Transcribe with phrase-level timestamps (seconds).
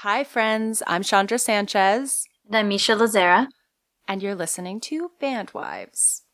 [0.00, 0.82] Hi, friends.
[0.86, 2.26] I'm Chondra Sanchez.
[2.46, 3.48] And I'm Misha Lazzara.
[4.06, 6.25] And you're listening to Bandwives.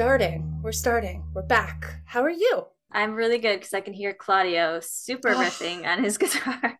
[0.00, 0.58] Starting.
[0.62, 1.22] We're starting.
[1.34, 2.00] We're back.
[2.06, 2.64] How are you?
[2.90, 5.34] I'm really good because I can hear Claudio super oh.
[5.34, 6.78] riffing on his guitar.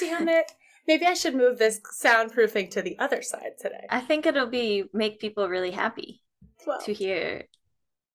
[0.00, 0.50] Damn it.
[0.88, 3.86] Maybe I should move this soundproofing to the other side today.
[3.90, 6.22] I think it'll be make people really happy
[6.66, 6.80] well.
[6.80, 7.46] to hear.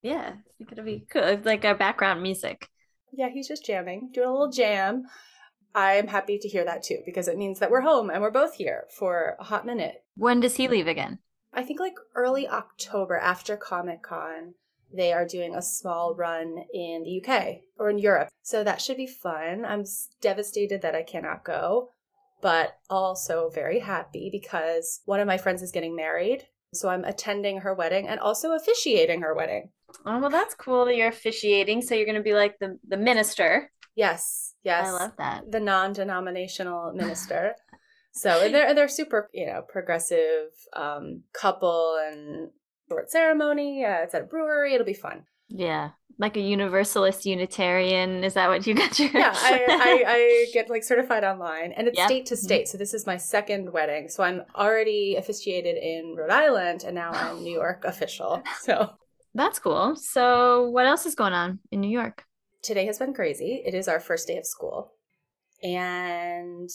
[0.01, 1.39] Yeah, I think it'll be cool.
[1.43, 2.67] Like our background music.
[3.13, 5.03] Yeah, he's just jamming, doing a little jam.
[5.75, 8.55] I'm happy to hear that too because it means that we're home and we're both
[8.55, 10.03] here for a hot minute.
[10.15, 11.19] When does he leave again?
[11.57, 14.53] I think like early October after Comic Con,
[14.93, 18.29] they are doing a small run in the UK or in Europe.
[18.43, 19.65] So that should be fun.
[19.65, 19.83] I'm
[20.21, 21.89] devastated that I cannot go,
[22.43, 26.43] but also very happy because one of my friends is getting married.
[26.75, 29.69] So I'm attending her wedding and also officiating her wedding.
[30.05, 31.81] Oh, well, that's cool that you're officiating.
[31.81, 33.71] So you're going to be like the, the minister.
[33.95, 34.85] Yes, yes.
[34.85, 35.51] I love that.
[35.51, 37.55] The non denominational minister.
[38.17, 42.49] So they're they're super, you know, progressive um, couple and
[42.89, 43.85] short ceremony.
[43.85, 44.73] Uh, it's at a brewery.
[44.73, 45.23] It'll be fun.
[45.49, 48.23] Yeah, like a universalist Unitarian.
[48.23, 49.09] Is that what you got your?
[49.13, 52.07] Yeah, I, I, I, get like certified online, and it's yep.
[52.07, 52.43] state to mm-hmm.
[52.43, 52.67] state.
[52.67, 54.09] So this is my second wedding.
[54.09, 58.43] So I'm already officiated in Rhode Island, and now I'm New York official.
[58.61, 58.89] So
[59.33, 59.95] that's cool.
[59.95, 62.25] So what else is going on in New York?
[62.63, 63.61] Today has been crazy.
[63.65, 64.91] It is our first day of school,
[65.63, 66.69] and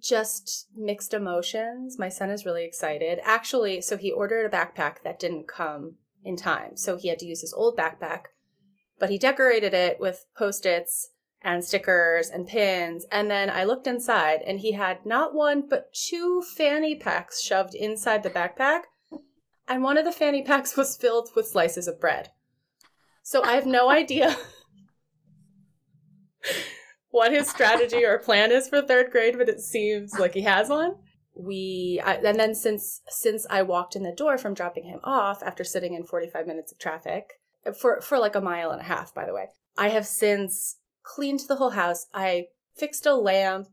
[0.00, 1.98] just mixed emotions.
[1.98, 3.20] My son is really excited.
[3.22, 6.76] Actually, so he ordered a backpack that didn't come in time.
[6.76, 8.24] So he had to use his old backpack,
[8.98, 11.10] but he decorated it with post its
[11.42, 13.06] and stickers and pins.
[13.10, 17.74] And then I looked inside and he had not one, but two fanny packs shoved
[17.74, 18.82] inside the backpack.
[19.66, 22.30] And one of the fanny packs was filled with slices of bread.
[23.22, 24.36] So I have no idea
[27.10, 30.68] what his strategy or plan is for third grade, but it seems like he has
[30.68, 30.96] one.
[31.34, 35.42] We I, and then since since I walked in the door from dropping him off
[35.42, 37.40] after sitting in 45 minutes of traffic
[37.78, 39.46] for for like a mile and a half, by the way,
[39.78, 42.06] I have since cleaned the whole house.
[42.12, 43.68] I fixed a lamp,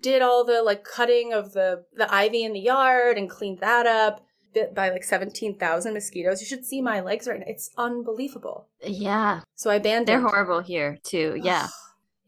[0.00, 3.86] did all the like cutting of the the ivy in the yard and cleaned that
[3.86, 4.24] up
[4.54, 6.40] bit by like 17,000 mosquitoes.
[6.40, 7.44] You should see my legs right now.
[7.46, 8.68] It's unbelievable.
[8.82, 9.42] Yeah.
[9.54, 10.08] So I abandoned.
[10.08, 11.38] They're horrible here too.
[11.42, 11.68] Yeah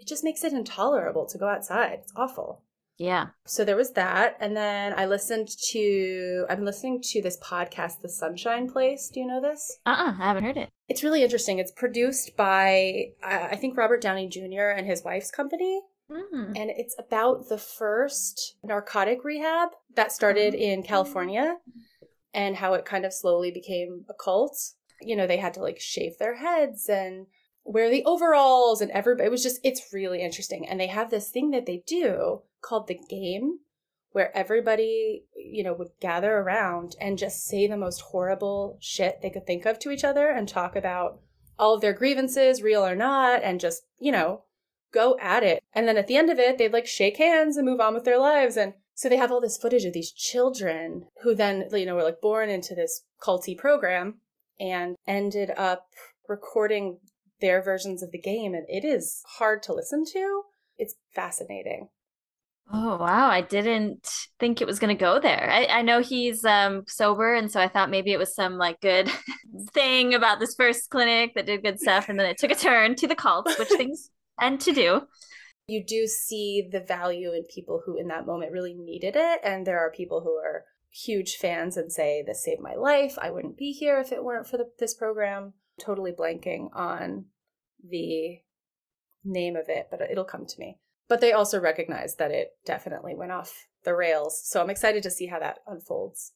[0.01, 2.01] it just makes it intolerable to go outside.
[2.03, 2.63] It's awful.
[2.97, 3.29] Yeah.
[3.47, 4.37] So there was that.
[4.41, 9.09] And then I listened to, I'm listening to this podcast, The Sunshine Place.
[9.09, 9.79] Do you know this?
[9.87, 10.69] Uh uh I haven't heard it.
[10.89, 11.59] It's really interesting.
[11.59, 14.75] It's produced by, I think, Robert Downey Jr.
[14.77, 15.81] and his wife's company.
[16.11, 16.49] Mm.
[16.57, 20.61] And it's about the first narcotic rehab that started mm.
[20.61, 21.57] in California
[22.35, 24.73] and how it kind of slowly became a cult.
[25.01, 27.27] You know, they had to like shave their heads and
[27.65, 30.67] wear the overalls and everybody it was just it's really interesting.
[30.69, 33.59] And they have this thing that they do called the game
[34.13, 39.31] where everybody you know would gather around and just say the most horrible shit they
[39.31, 41.21] could think of to each other and talk about
[41.59, 44.43] all of their grievances real or not and just you know
[44.93, 45.63] go at it.
[45.73, 48.05] And then at the end of it they'd like shake hands and move on with
[48.05, 48.57] their lives.
[48.57, 52.03] And so they have all this footage of these children who then you know were
[52.03, 54.21] like born into this culty program
[54.59, 55.87] and ended up
[56.29, 56.99] recording
[57.41, 60.43] their versions of the game, and it is hard to listen to.
[60.79, 61.89] It's fascinating.
[62.73, 63.29] Oh wow!
[63.29, 64.09] I didn't
[64.39, 65.51] think it was going to go there.
[65.51, 68.81] I, I know he's um, sober, and so I thought maybe it was some like
[68.81, 69.11] good
[69.73, 72.95] thing about this first clinic that did good stuff, and then it took a turn
[72.97, 75.03] to the cults, which things tend to do.
[75.67, 79.67] You do see the value in people who, in that moment, really needed it, and
[79.67, 83.19] there are people who are huge fans and say, "This saved my life.
[83.21, 87.25] I wouldn't be here if it weren't for the, this program." totally blanking on
[87.89, 88.39] the
[89.25, 90.79] name of it, but it'll come to me.
[91.09, 94.41] But they also recognize that it definitely went off the rails.
[94.45, 96.33] So I'm excited to see how that unfolds.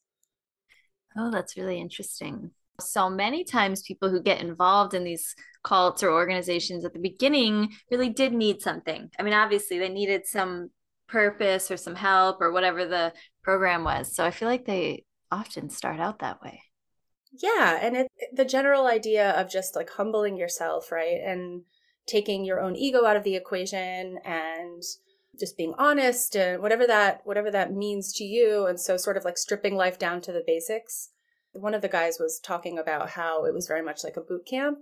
[1.16, 2.50] Oh, that's really interesting.
[2.80, 7.72] So many times, people who get involved in these cults or organizations at the beginning
[7.88, 9.10] really did need something.
[9.18, 10.70] I mean, obviously, they needed some
[11.06, 13.12] purpose or some help or whatever the
[13.42, 14.16] program was.
[14.16, 16.62] So I feel like they often start out that way.
[17.42, 21.20] Yeah, and it the general idea of just like humbling yourself, right?
[21.24, 21.62] And
[22.06, 24.82] taking your own ego out of the equation and
[25.38, 29.24] just being honest and whatever that whatever that means to you and so sort of
[29.24, 31.10] like stripping life down to the basics
[31.52, 34.46] one of the guys was talking about how it was very much like a boot
[34.46, 34.78] camp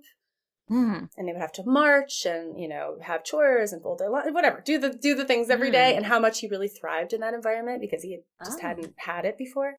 [0.70, 1.08] mm.
[1.16, 4.32] and they would have to march and you know have chores and fold their laundry
[4.32, 5.72] whatever do the do the things every mm.
[5.72, 8.66] day, and how much he really thrived in that environment because he just oh.
[8.66, 9.76] hadn't had it before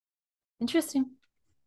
[0.59, 1.05] interesting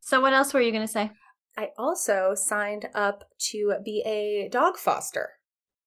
[0.00, 1.10] so what else were you going to say
[1.56, 5.30] i also signed up to be a dog foster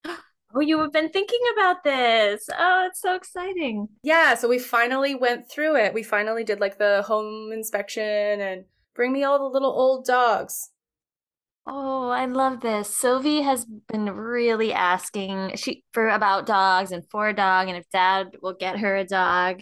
[0.56, 2.50] Oh, you have been thinking about this.
[2.58, 3.88] Oh, it's so exciting.
[4.02, 5.94] Yeah, so we finally went through it.
[5.94, 8.66] We finally did like the home inspection and
[8.96, 10.72] bring me all the little old dogs.
[11.68, 12.90] Oh, I love this.
[12.90, 17.88] Sylvie has been really asking she for about dogs and for a dog and if
[17.92, 19.62] dad will get her a dog.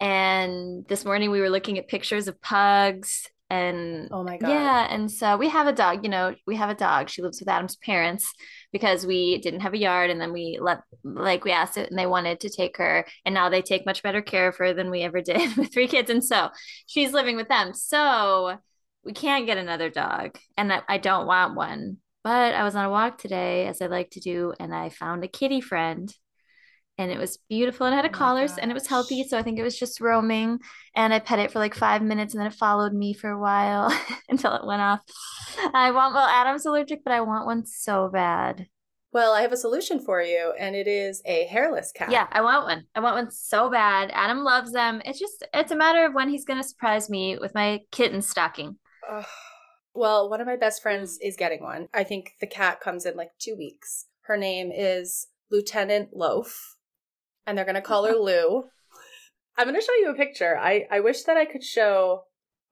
[0.00, 4.48] And this morning we were looking at pictures of pugs and oh my god.
[4.48, 7.10] Yeah, and so we have a dog, you know, we have a dog.
[7.10, 8.32] She lives with Adam's parents
[8.72, 11.98] because we didn't have a yard and then we let like we asked it and
[11.98, 14.90] they wanted to take her and now they take much better care of her than
[14.90, 16.48] we ever did with three kids and so
[16.86, 17.74] she's living with them.
[17.74, 18.56] So
[19.04, 22.84] we can't get another dog and I, I don't want one but i was on
[22.84, 26.14] a walk today as i like to do and i found a kitty friend
[26.98, 29.38] and it was beautiful and it had a oh collars and it was healthy so
[29.38, 30.58] i think it was just roaming
[30.94, 33.40] and i pet it for like five minutes and then it followed me for a
[33.40, 33.90] while
[34.28, 35.00] until it went off
[35.74, 38.66] i want well adam's allergic but i want one so bad
[39.12, 42.10] well, I have a solution for you, and it is a hairless cat.
[42.10, 42.86] Yeah, I want one.
[42.94, 44.10] I want one so bad.
[44.14, 45.02] Adam loves them.
[45.04, 48.22] It's just, it's a matter of when he's going to surprise me with my kitten
[48.22, 48.78] stocking.
[49.94, 51.88] Well, one of my best friends is getting one.
[51.92, 54.06] I think the cat comes in like two weeks.
[54.22, 56.76] Her name is Lieutenant Loaf,
[57.46, 58.64] and they're going to call her Lou.
[59.56, 60.56] I'm going to show you a picture.
[60.58, 62.22] I, I wish that I could show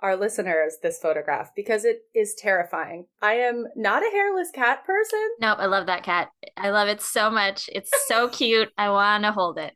[0.02, 3.06] our listeners this photograph because it is terrifying.
[3.20, 5.20] I am not a hairless cat person.
[5.40, 6.30] Nope, I love that cat.
[6.56, 7.68] I love it so much.
[7.72, 8.70] It's so cute.
[8.78, 9.74] I want to hold it.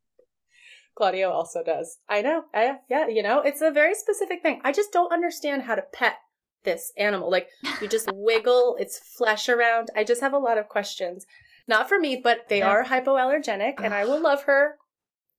[0.96, 1.98] Claudio also does.
[2.08, 2.44] I know.
[2.54, 4.60] I, yeah, you know, it's a very specific thing.
[4.64, 6.16] I just don't understand how to pet
[6.62, 7.30] this animal.
[7.30, 7.48] Like
[7.82, 9.88] you just wiggle its flesh around.
[9.96, 11.26] I just have a lot of questions.
[11.66, 12.68] Not for me, but they yeah.
[12.68, 14.76] are hypoallergenic, and I will love her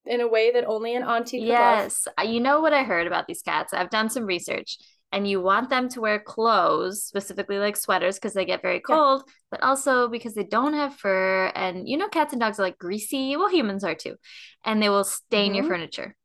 [0.06, 2.08] in a way that only an auntie could yes.
[2.18, 2.30] Love.
[2.30, 3.74] You know what I heard about these cats?
[3.74, 4.78] I've done some research.
[5.12, 9.24] And you want them to wear clothes, specifically like sweaters, because they get very cold,
[9.26, 9.34] yeah.
[9.52, 11.52] but also because they don't have fur.
[11.56, 13.38] And you know, cats and dogs are like greasy.
[13.38, 14.16] Well, humans are too.
[14.66, 15.56] And they will stain mm-hmm.
[15.56, 16.16] your furniture.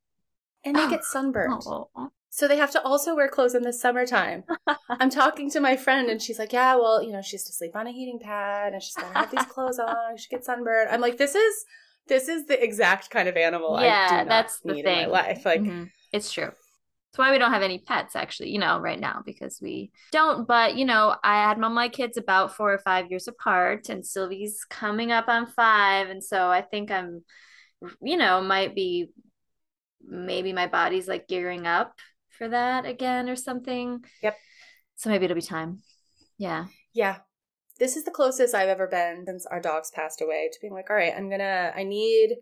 [0.64, 1.62] And they get sunburned.
[1.66, 2.10] Oh.
[2.30, 4.44] So they have to also wear clothes in the summertime.
[4.88, 7.74] I'm talking to my friend and she's like, Yeah, well, you know, she's to sleep
[7.74, 10.90] on a heating pad and she's gotta have these clothes on, she gets sunburned.
[10.90, 11.64] I'm like, this is
[12.10, 14.84] this is the exact kind of animal yeah, that's the thing.
[14.84, 15.46] in my life.
[15.46, 15.84] Like mm-hmm.
[16.12, 16.50] it's true.
[16.50, 20.46] That's why we don't have any pets actually, you know, right now because we don't.
[20.46, 24.64] But you know, I had my kids about four or five years apart, and Sylvie's
[24.68, 27.24] coming up on five, and so I think I'm,
[28.02, 29.10] you know, might be
[30.04, 31.94] maybe my body's like gearing up
[32.36, 34.04] for that again or something.
[34.22, 34.36] Yep.
[34.96, 35.82] So maybe it'll be time.
[36.38, 36.66] Yeah.
[36.92, 37.18] Yeah.
[37.80, 40.90] This is the closest I've ever been since our dogs passed away to being like,
[40.90, 42.36] all right, I'm gonna, I need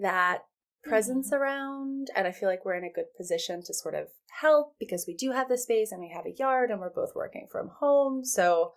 [0.00, 0.44] that
[0.84, 1.42] presence mm-hmm.
[1.42, 2.06] around.
[2.14, 4.06] And I feel like we're in a good position to sort of
[4.40, 7.16] help because we do have the space and we have a yard and we're both
[7.16, 8.24] working from home.
[8.24, 8.74] So,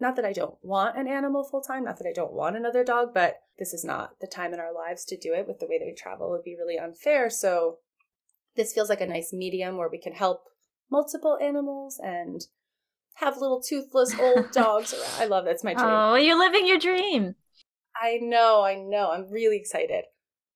[0.00, 2.84] not that I don't want an animal full time, not that I don't want another
[2.84, 5.66] dog, but this is not the time in our lives to do it with the
[5.66, 6.28] way that we travel.
[6.28, 7.28] It would be really unfair.
[7.28, 7.78] So,
[8.54, 10.44] this feels like a nice medium where we can help
[10.90, 12.40] multiple animals and
[13.14, 15.22] have little toothless old dogs around.
[15.22, 15.86] I love that's my dream.
[15.86, 17.34] Oh, you're living your dream.
[18.00, 19.10] I know, I know.
[19.10, 20.04] I'm really excited.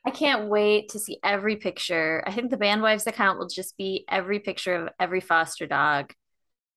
[0.05, 2.23] I can't wait to see every picture.
[2.27, 6.13] I think the Bandwives account will just be every picture of every foster dog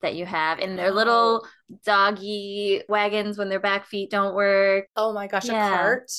[0.01, 1.45] that you have in their little
[1.85, 4.87] doggy wagons when their back feet don't work.
[4.95, 5.67] Oh my gosh, yeah.
[5.67, 6.11] a cart.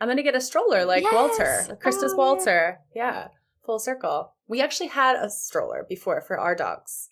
[0.00, 1.14] I'm gonna get a stroller like yes.
[1.14, 2.78] Walter, Christus oh, Walter.
[2.94, 3.12] Yeah.
[3.12, 3.28] yeah,
[3.64, 4.34] full circle.
[4.46, 7.08] We actually had a stroller before for our dogs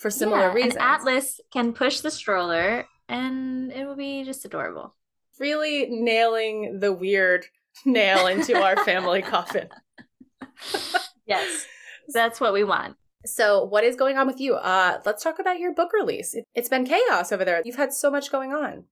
[0.00, 0.76] for similar yeah, reasons.
[0.80, 4.96] Atlas can push the stroller and it will be just adorable.
[5.38, 7.46] Really nailing the weird
[7.84, 9.68] nail into our family coffin.
[11.26, 11.66] yes,
[12.08, 12.96] that's what we want.
[13.26, 14.54] So, what is going on with you?
[14.54, 16.34] Uh, let's talk about your book release.
[16.34, 17.60] It, it's been chaos over there.
[17.64, 18.84] You've had so much going on.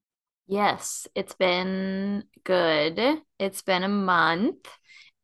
[0.47, 3.01] Yes, it's been good.
[3.39, 4.69] It's been a month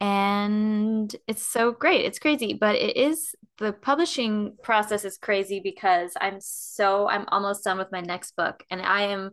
[0.04, 2.04] and it's so great.
[2.04, 7.64] It's crazy, but it is the publishing process is crazy because I'm so I'm almost
[7.64, 9.30] done with my next book and I am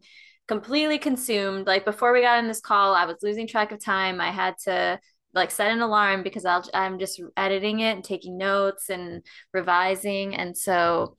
[0.48, 1.68] completely consumed.
[1.68, 4.22] Like before we got in this call, I was losing track of time.
[4.22, 4.98] I had to
[5.34, 10.36] like set an alarm because I'll I'm just editing it and taking notes and revising
[10.36, 11.18] and so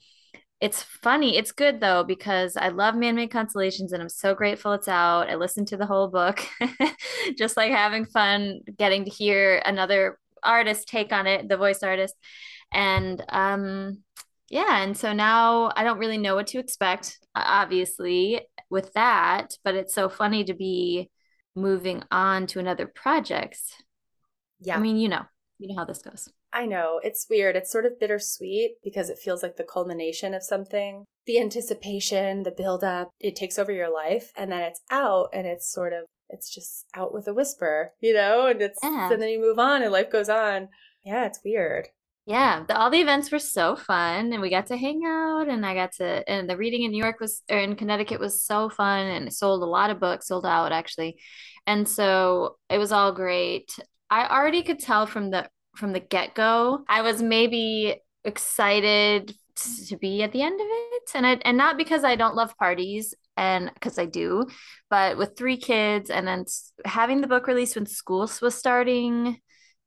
[0.63, 1.37] it's funny.
[1.37, 5.29] It's good though because I love man-made constellations and I'm so grateful it's out.
[5.29, 6.47] I listened to the whole book.
[7.37, 12.15] Just like having fun getting to hear another artist take on it, the voice artist.
[12.73, 14.05] And um
[14.51, 19.75] yeah, and so now I don't really know what to expect obviously with that, but
[19.75, 21.11] it's so funny to be
[21.57, 23.59] moving on to another project.
[24.61, 24.77] Yeah.
[24.77, 25.25] I mean, you know,
[25.59, 26.29] you know how this goes.
[26.53, 27.01] I know.
[27.03, 27.57] It's weird.
[27.57, 31.05] It's sort of bittersweet because it feels like the culmination of something.
[31.27, 35.47] The anticipation, the build up, it takes over your life and then it's out and
[35.47, 39.13] it's sort of it's just out with a whisper, you know, and it's yeah.
[39.13, 40.69] and then you move on and life goes on.
[41.05, 41.89] Yeah, it's weird.
[42.25, 45.67] Yeah, the, all the events were so fun and we got to hang out and
[45.67, 48.69] I got to and the reading in New York was or in Connecticut was so
[48.69, 51.19] fun and sold a lot of books, sold out actually.
[51.67, 53.77] And so it was all great.
[54.11, 56.85] I already could tell from the from the get-go.
[56.89, 59.35] I was maybe excited
[59.89, 62.57] to be at the end of it and I and not because I don't love
[62.57, 64.47] parties and because I do,
[64.89, 66.45] but with three kids and then
[66.85, 69.41] having the book released when school was starting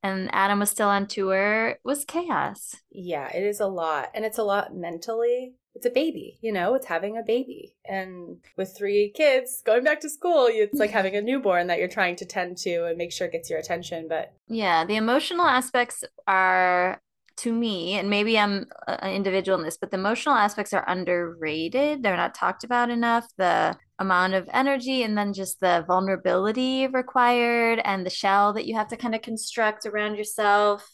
[0.04, 2.76] and Adam was still on tour was chaos.
[2.92, 4.10] Yeah, it is a lot.
[4.14, 5.54] And it's a lot mentally.
[5.76, 7.76] It's a baby, you know, it's having a baby.
[7.84, 11.88] And with three kids going back to school, it's like having a newborn that you're
[11.88, 14.08] trying to tend to and make sure it gets your attention.
[14.08, 17.02] But yeah, the emotional aspects are
[17.38, 22.02] to me, and maybe I'm an individual in this, but the emotional aspects are underrated.
[22.02, 23.28] They're not talked about enough.
[23.38, 28.76] The amount of energy and then just the vulnerability required and the shell that you
[28.76, 30.90] have to kind of construct around yourself.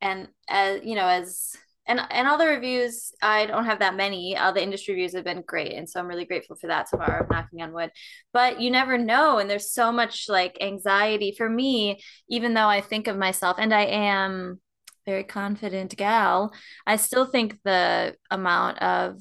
[0.00, 4.36] And as you know, as and and all the reviews, I don't have that many.
[4.36, 6.96] All the industry reviews have been great, and so I'm really grateful for that so
[6.96, 7.22] far.
[7.22, 7.90] I'm knocking on wood,
[8.32, 12.00] but you never know, and there's so much like anxiety for me.
[12.28, 14.60] Even though I think of myself, and I am
[15.06, 16.52] very confident gal,
[16.86, 19.20] I still think the amount of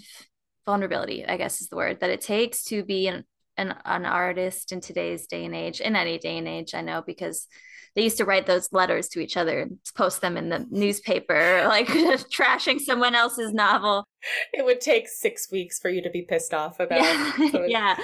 [0.66, 3.26] vulnerability, I guess is the word, that it takes to be an,
[3.58, 7.02] an, an artist in today's day and age, in any day and age, I know,
[7.06, 7.48] because
[7.96, 11.64] they used to write those letters to each other and post them in the newspaper,
[11.68, 11.88] like
[12.34, 14.06] trashing someone else's novel.
[14.54, 17.02] It would take six weeks for you to be pissed off about.
[17.02, 17.52] Yeah.
[17.52, 17.98] So yeah.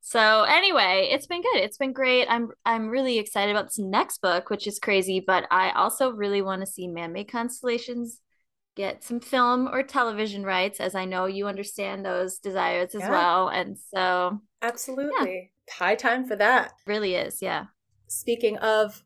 [0.00, 1.62] So anyway, it's been good.
[1.62, 2.26] It's been great.
[2.28, 6.42] I'm I'm really excited about this next book, which is crazy, but I also really
[6.42, 8.20] want to see Man-Made Constellations
[8.76, 13.10] get some film or television rights as I know you understand those desires as yeah.
[13.10, 13.48] well.
[13.48, 15.50] And so Absolutely.
[15.68, 15.74] Yeah.
[15.74, 16.74] High time for that.
[16.86, 17.64] Really is, yeah.
[18.06, 19.02] Speaking of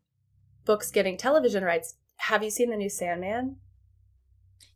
[0.64, 3.56] books getting television rights, have you seen the new Sandman?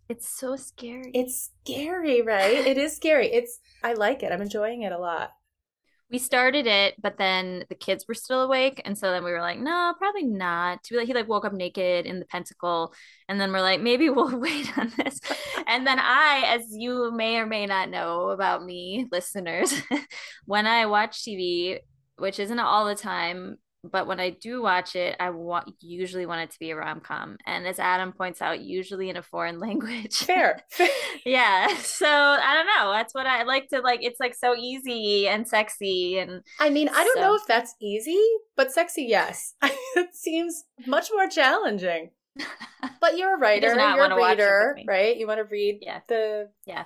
[0.09, 1.11] It's so scary.
[1.15, 2.67] It's scary, right?
[2.67, 3.33] it is scary.
[3.33, 4.33] It's I like it.
[4.33, 5.31] I'm enjoying it a lot
[6.15, 9.41] we started it, but then the kids were still awake, and so then we were
[9.41, 10.79] like, no, probably not.
[10.89, 12.95] He like woke up naked in the pentacle,
[13.29, 15.19] and then we're like, maybe we'll wait on this.
[15.67, 19.75] and then I, as you may or may not know about me, listeners,
[20.45, 21.81] when I watch TV,
[22.17, 23.57] which isn't all the time,
[23.91, 27.01] but when I do watch it, I want usually want it to be a rom
[27.01, 30.17] com, and as Adam points out, usually in a foreign language.
[30.17, 30.61] Fair.
[31.27, 31.77] yeah.
[31.79, 32.93] So I don't know.
[32.93, 34.01] That's what I like to like.
[34.03, 37.21] It's like so easy and sexy, and I mean, I don't so.
[37.21, 38.23] know if that's easy,
[38.57, 39.55] but sexy, yes.
[39.63, 42.11] it seems much more challenging.
[43.01, 45.17] But you're a writer, you're a reader, right?
[45.17, 46.01] You want to read yeah.
[46.09, 46.85] the yeah.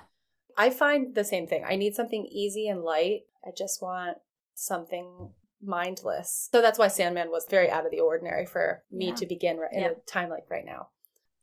[0.57, 1.63] I find the same thing.
[1.67, 3.21] I need something easy and light.
[3.45, 4.17] I just want
[4.53, 6.49] something mindless.
[6.51, 9.15] So that's why Sandman was very out of the ordinary for me yeah.
[9.15, 9.89] to begin right, in yeah.
[9.89, 10.89] a time like right now.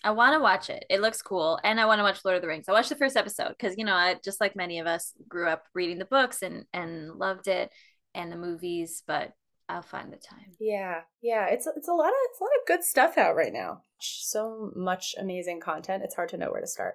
[0.04, 0.84] I want to watch it.
[0.88, 2.68] It looks cool, and I want to watch Lord of the Rings.
[2.68, 5.48] I watched the first episode because you know, I just like many of us grew
[5.48, 7.72] up reading the books and and loved it,
[8.14, 9.02] and the movies.
[9.06, 9.32] But
[9.68, 10.52] I'll find the time.
[10.60, 11.46] Yeah, yeah.
[11.46, 13.82] It's it's a lot of it's a lot of good stuff out right now.
[13.98, 16.04] So much amazing content.
[16.04, 16.94] It's hard to know where to start.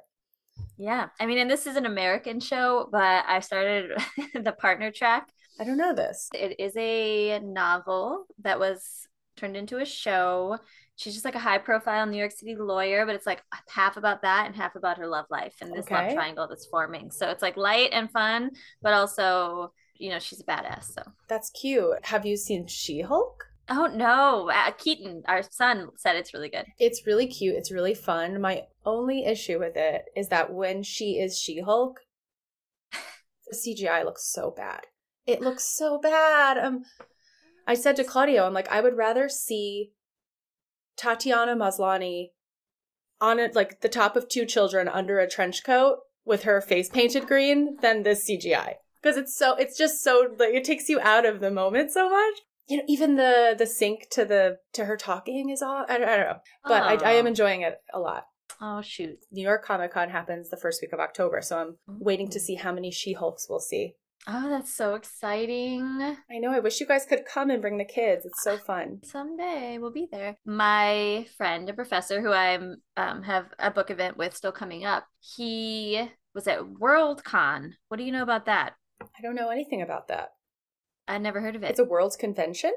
[0.78, 3.92] Yeah, I mean, and this is an American show, but I started
[4.34, 5.28] the partner track
[5.60, 6.30] I don't know this.
[6.34, 10.58] It is a novel that was turned into a show.
[10.96, 14.22] She's just like a high profile New York City lawyer, but it's like half about
[14.22, 15.96] that and half about her love life and this okay.
[15.96, 17.12] love triangle that's forming.
[17.12, 20.94] So it's like light and fun, but also, you know, she's a badass.
[20.94, 22.06] So that's cute.
[22.06, 23.46] Have you seen She Hulk?
[23.70, 26.66] Oh no, uh, Keaton, our son, said it's really good.
[26.78, 27.56] It's really cute.
[27.56, 28.42] It's really fun.
[28.42, 32.00] My only issue with it is that when she is She Hulk,
[32.92, 34.82] the CGI looks so bad.
[35.26, 36.58] It looks so bad.
[36.58, 36.84] Um,
[37.68, 39.92] I said to Claudio, I'm like, I would rather see
[40.98, 42.30] Tatiana Maslany
[43.20, 46.90] on it, like the top of two children under a trench coat with her face
[46.90, 51.00] painted green than this CGI because it's so it's just so like it takes you
[51.00, 52.36] out of the moment so much.
[52.68, 55.98] You know, even the the sync to the to her talking is all I, I
[55.98, 58.26] don't know, but I, I am enjoying it a lot.
[58.62, 59.18] Oh shoot.
[59.32, 62.56] New York Comic Con happens the first week of October, so I'm waiting to see
[62.56, 63.96] how many She Hulks we'll see.
[64.28, 66.16] Oh, that's so exciting.
[66.30, 66.52] I know.
[66.52, 68.26] I wish you guys could come and bring the kids.
[68.26, 69.00] It's so fun.
[69.04, 70.38] Someday we'll be there.
[70.46, 72.56] My friend, a professor who I
[72.98, 77.72] um, have a book event with still coming up, he was at Worldcon.
[77.88, 78.74] What do you know about that?
[79.02, 80.30] I don't know anything about that.
[81.08, 81.72] I never heard of it.
[81.72, 82.72] It's a world's convention?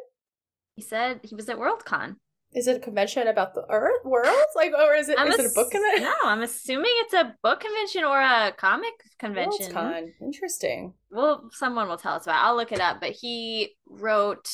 [0.74, 2.16] He said he was at Worldcon.
[2.54, 4.28] Is it a convention about the Earth world?
[4.54, 6.04] Like, or is it is it a book convention?
[6.04, 9.72] No, I'm assuming it's a book convention or a comic convention.
[9.72, 10.12] Worldcon.
[10.22, 10.94] Interesting.
[11.10, 12.36] Well, someone will tell us about.
[12.36, 12.46] It.
[12.46, 13.00] I'll look it up.
[13.00, 14.48] But he wrote.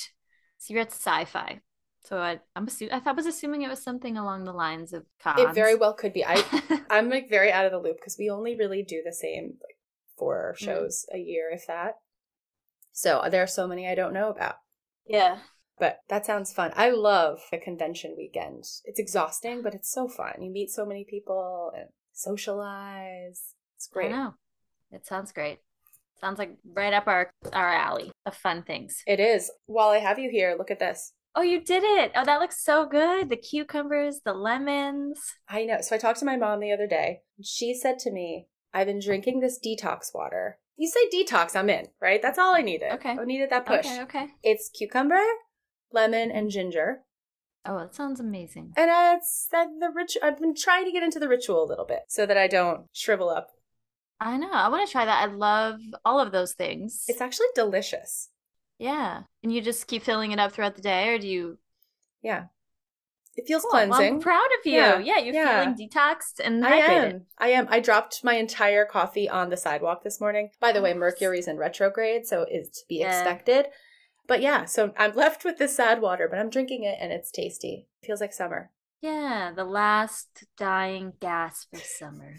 [0.70, 1.60] Wrote sci-fi.
[2.02, 2.94] So I, I'm assuming.
[2.94, 5.40] I thought was assuming it was something along the lines of cons.
[5.40, 6.24] It very well could be.
[6.24, 6.42] I
[6.90, 9.76] I'm like very out of the loop because we only really do the same like
[10.16, 10.64] four mm.
[10.64, 11.16] shows mm.
[11.16, 11.96] a year, if that.
[12.92, 14.56] So there are so many I don't know about.
[15.06, 15.38] Yeah.
[15.80, 16.72] But that sounds fun.
[16.76, 18.64] I love a convention weekend.
[18.84, 20.34] It's exhausting, but it's so fun.
[20.40, 23.54] You meet so many people and socialize.
[23.76, 24.12] It's great.
[24.12, 24.34] I know.
[24.92, 25.58] It sounds great.
[26.20, 29.02] Sounds like right up our our alley of fun things.
[29.06, 29.50] It is.
[29.64, 31.14] While I have you here, look at this.
[31.34, 32.12] Oh, you did it.
[32.14, 33.30] Oh, that looks so good.
[33.30, 35.18] The cucumbers, the lemons.
[35.48, 35.78] I know.
[35.80, 37.20] So I talked to my mom the other day.
[37.42, 40.58] She said to me, I've been drinking this detox water.
[40.76, 42.20] You say detox, I'm in, right?
[42.20, 42.92] That's all I needed.
[42.94, 43.10] Okay.
[43.10, 43.86] I needed that push.
[43.86, 44.26] Okay, okay.
[44.42, 45.22] It's cucumber,
[45.92, 47.00] lemon, and ginger.
[47.66, 48.72] Oh, that sounds amazing.
[48.76, 50.16] And it's that the rich.
[50.22, 52.86] I've been trying to get into the ritual a little bit so that I don't
[52.92, 53.48] shrivel up.
[54.18, 54.50] I know.
[54.50, 55.28] I want to try that.
[55.28, 57.04] I love all of those things.
[57.08, 58.28] It's actually delicious.
[58.78, 59.22] Yeah.
[59.42, 61.58] And you just keep filling it up throughout the day, or do you?
[62.22, 62.44] Yeah.
[63.36, 63.70] It feels cool.
[63.70, 63.90] cleansing.
[63.90, 64.72] Well, I'm proud of you.
[64.72, 65.62] Yeah, yeah you're yeah.
[65.62, 66.68] feeling detoxed and hydrated.
[66.68, 67.26] I am.
[67.38, 67.66] I am.
[67.70, 70.50] I dropped my entire coffee on the sidewalk this morning.
[70.60, 73.18] By the way, Mercury's in retrograde, so it's to be yeah.
[73.18, 73.66] expected.
[74.30, 77.32] But yeah, so I'm left with this sad water, but I'm drinking it and it's
[77.32, 77.88] tasty.
[78.00, 78.70] It feels like summer.
[79.02, 82.36] Yeah, the last dying gasp of summer.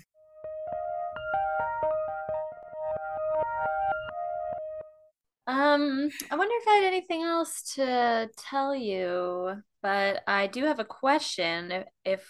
[5.46, 10.80] Um, I wonder if I had anything else to tell you, but I do have
[10.80, 12.26] a question if, if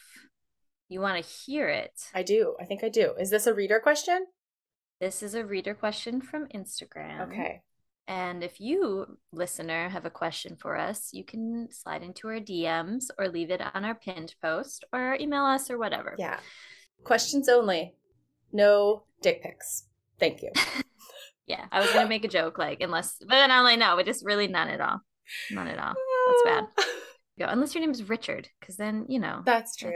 [0.90, 2.02] you want to hear it.
[2.16, 2.56] I do.
[2.60, 3.14] I think I do.
[3.20, 4.26] Is this a reader question?
[5.00, 7.30] This is a reader question from Instagram.
[7.30, 7.62] Okay.
[8.08, 13.06] And if you, listener, have a question for us, you can slide into our DMs
[13.18, 16.16] or leave it on our pinned post or email us or whatever.
[16.18, 16.40] Yeah.
[17.04, 17.96] Questions only.
[18.52, 19.86] No dick pics.
[20.20, 20.50] Thank you.
[21.48, 21.66] yeah.
[21.72, 24.06] I was going to make a joke, like, unless, but then I'm like, no, but
[24.06, 25.00] just really none at all.
[25.52, 25.94] None at all.
[26.28, 26.86] That's bad.
[27.40, 29.42] Go, unless your name is Richard, because then, you know.
[29.46, 29.94] That's true.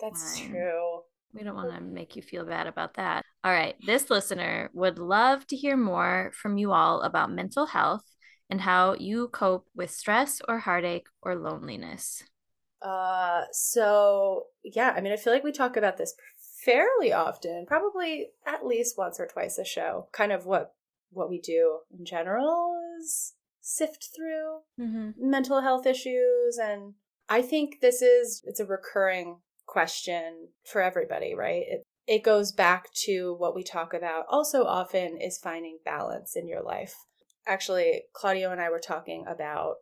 [0.00, 0.97] That's, that's true.
[1.34, 3.24] We don't want to make you feel bad about that.
[3.44, 3.76] All right.
[3.84, 8.04] This listener would love to hear more from you all about mental health
[8.50, 12.22] and how you cope with stress or heartache or loneliness.
[12.80, 16.14] Uh so yeah, I mean I feel like we talk about this
[16.64, 20.08] fairly often, probably at least once or twice a show.
[20.12, 20.74] Kind of what
[21.10, 25.10] what we do in general is sift through mm-hmm.
[25.30, 26.94] mental health issues and
[27.28, 31.62] I think this is it's a recurring question for everybody, right?
[31.68, 36.48] It, it goes back to what we talk about also often is finding balance in
[36.48, 36.94] your life.
[37.46, 39.76] Actually, Claudio and I were talking about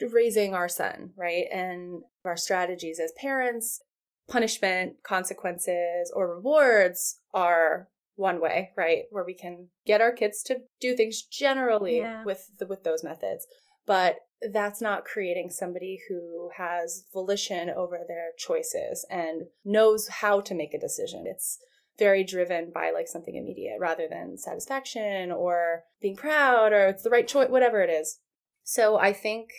[0.00, 1.44] raising our son, right?
[1.52, 3.80] And our strategies as parents,
[4.28, 9.04] punishment, consequences, or rewards are one way, right?
[9.10, 12.24] Where we can get our kids to do things generally yeah.
[12.24, 13.46] with the, with those methods.
[13.86, 14.16] But
[14.52, 20.74] that's not creating somebody who has volition over their choices and knows how to make
[20.74, 21.24] a decision.
[21.26, 21.58] It's
[21.98, 27.10] very driven by like something immediate rather than satisfaction or being proud or it's the
[27.10, 28.18] right choice, whatever it is.
[28.64, 29.50] So I think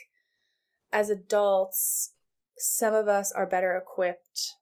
[0.92, 2.14] as adults,
[2.58, 4.54] some of us are better equipped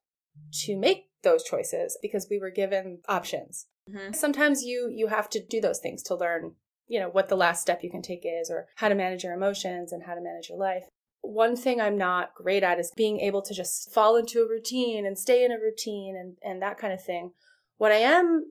[0.64, 3.66] to make those choices because we were given options.
[3.90, 4.12] Mm-hmm.
[4.12, 6.54] Sometimes you you have to do those things to learn
[6.88, 9.34] you know, what the last step you can take is or how to manage your
[9.34, 10.84] emotions and how to manage your life.
[11.22, 15.06] One thing I'm not great at is being able to just fall into a routine
[15.06, 17.32] and stay in a routine and, and that kind of thing.
[17.78, 18.50] What I am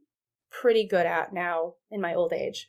[0.49, 2.67] pretty good at now in my old age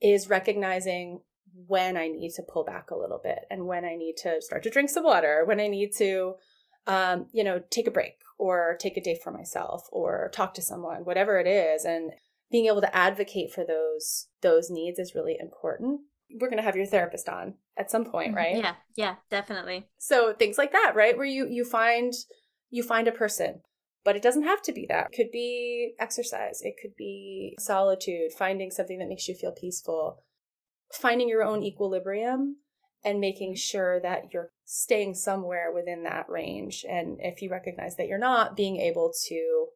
[0.00, 1.20] is recognizing
[1.66, 4.62] when I need to pull back a little bit and when I need to start
[4.64, 6.34] to drink some water, when I need to,
[6.86, 10.62] um, you know, take a break or take a day for myself or talk to
[10.62, 11.84] someone, whatever it is.
[11.84, 12.12] And
[12.50, 16.00] being able to advocate for those those needs is really important.
[16.40, 18.36] We're going to have your therapist on at some point mm-hmm.
[18.36, 18.56] right?
[18.56, 19.88] Yeah yeah definitely.
[19.98, 21.16] So things like that right?
[21.16, 22.12] Where you you find
[22.70, 23.62] you find a person
[24.04, 25.08] but it doesn't have to be that.
[25.12, 26.60] It could be exercise.
[26.62, 30.22] It could be solitude finding something that makes you feel peaceful
[30.92, 32.56] finding your own equilibrium
[33.04, 36.84] and making sure that you're staying somewhere within that range.
[36.88, 39.66] And if you recognize that you're not, being able to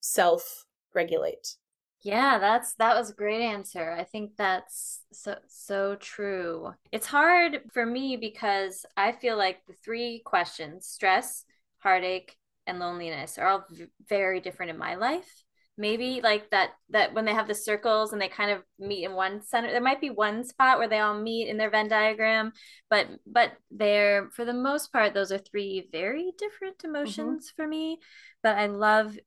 [0.00, 1.56] self regulate.
[2.02, 3.92] Yeah, that's that was a great answer.
[3.92, 6.72] I think that's so so true.
[6.92, 11.44] It's hard for me because I feel like the three questions, stress,
[11.78, 12.36] heartache,
[12.66, 15.44] and loneliness are all v- very different in my life
[15.80, 19.14] maybe like that that when they have the circles and they kind of meet in
[19.14, 22.52] one center there might be one spot where they all meet in their venn diagram
[22.90, 26.94] but but they're for the most part those are three very different mm-hmm.
[26.94, 27.62] emotions mm-hmm.
[27.62, 27.98] for me
[28.42, 29.18] but i love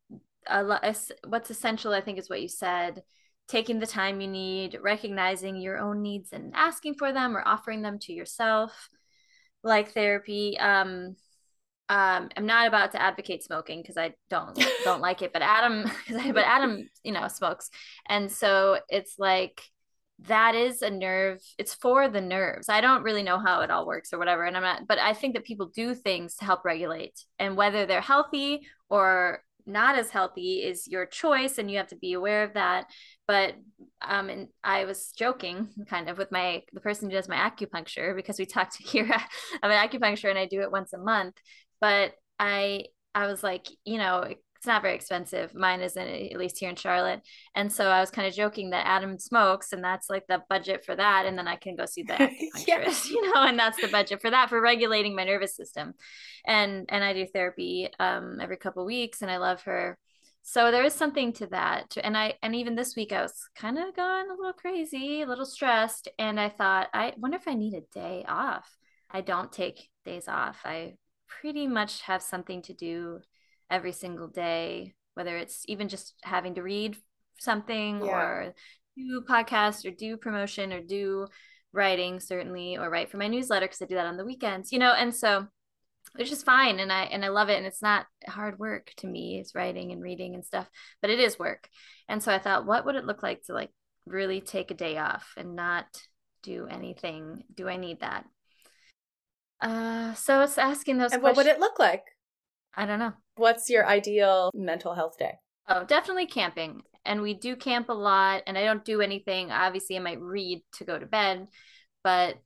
[0.48, 0.84] a lot
[1.28, 3.04] what's essential i think is what you said
[3.48, 7.82] taking the time you need recognizing your own needs and asking for them or offering
[7.82, 8.90] them to yourself
[9.64, 10.58] like therapy.
[10.60, 11.16] Um
[11.90, 15.84] um i'm not about to advocate smoking because i don't don't like it but adam
[16.10, 17.70] but adam you know smokes.
[18.08, 19.62] And so it's like
[20.28, 22.70] that is a nerve it's for the nerves.
[22.70, 25.14] I don't really know how it all works or whatever and i'm not but i
[25.14, 30.10] think that people do things to help regulate and whether they're healthy or not as
[30.10, 32.86] healthy is your choice and you have to be aware of that.
[33.28, 33.56] But
[34.02, 38.14] um and i was joking kind of with my the person who does my acupuncture
[38.16, 39.10] because we talked here
[39.62, 41.36] i'm an acupuncture and i do it once a month.
[41.80, 45.54] But I I was like, you know, it's not very expensive.
[45.54, 47.20] Mine isn't, at least here in Charlotte.
[47.54, 50.86] And so I was kind of joking that Adam smokes, and that's like the budget
[50.86, 51.26] for that.
[51.26, 52.90] And then I can go see the acupuncturist, yeah.
[53.10, 55.96] you know, and that's the budget for that for regulating my nervous system.
[56.46, 59.98] And and I do therapy um, every couple weeks, and I love her.
[60.44, 61.98] So there is something to that.
[62.02, 65.28] And I and even this week I was kind of going a little crazy, a
[65.28, 68.78] little stressed, and I thought, I wonder if I need a day off.
[69.12, 70.62] I don't take days off.
[70.64, 70.94] I
[71.28, 73.20] pretty much have something to do
[73.74, 76.96] every single day, whether it's even just having to read
[77.40, 78.12] something yeah.
[78.12, 78.54] or
[78.96, 81.28] do podcast or do promotion or do
[81.74, 84.78] writing certainly or write for my newsletter because I do that on the weekends, you
[84.78, 85.48] know, and so
[86.20, 89.08] it's just fine and I and I love it and it's not hard work to
[89.08, 89.40] me.
[89.40, 90.70] It's writing and reading and stuff,
[91.02, 91.68] but it is work.
[92.08, 93.72] And so I thought, what would it look like to like
[94.06, 95.86] really take a day off and not
[96.44, 97.44] do anything?
[97.54, 98.26] Do I need that?
[99.60, 101.14] Uh, so it's asking those.
[101.14, 101.38] And questions.
[101.38, 102.04] what would it look like?
[102.76, 103.14] I don't know.
[103.36, 105.40] What's your ideal mental health day?
[105.68, 106.82] Oh, definitely camping.
[107.06, 108.44] And we do camp a lot.
[108.48, 109.52] And I don't do anything.
[109.52, 111.48] Obviously, I might read to go to bed,
[112.04, 112.42] but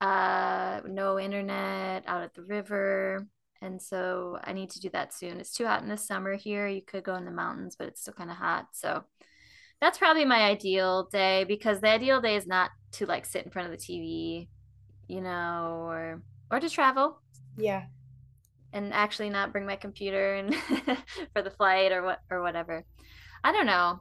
[0.00, 3.26] uh, no internet out at the river.
[3.62, 5.40] And so I need to do that soon.
[5.40, 6.68] It's too hot in the summer here.
[6.68, 8.66] You could go in the mountains, but it's still kind of hot.
[8.72, 9.04] So
[9.80, 13.50] that's probably my ideal day because the ideal day is not to like sit in
[13.50, 14.48] front of the TV,
[15.08, 17.20] you know, or or to travel.
[17.56, 17.86] Yeah.
[18.76, 20.54] And actually not bring my computer and
[21.32, 22.84] for the flight or what or whatever.
[23.42, 24.00] I don't know.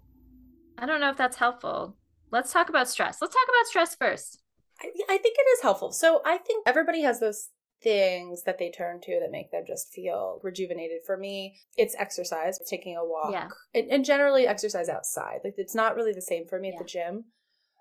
[0.77, 1.95] I don't know if that's helpful.
[2.31, 3.19] Let's talk about stress.
[3.21, 4.41] Let's talk about stress first.
[4.81, 5.91] I, I think it is helpful.
[5.91, 7.49] So I think everybody has those
[7.81, 10.99] things that they turn to that make them just feel rejuvenated.
[11.05, 13.47] For me, it's exercise, taking a walk, yeah.
[13.73, 15.39] and, and generally exercise outside.
[15.43, 16.75] Like it's not really the same for me yeah.
[16.75, 17.25] at the gym.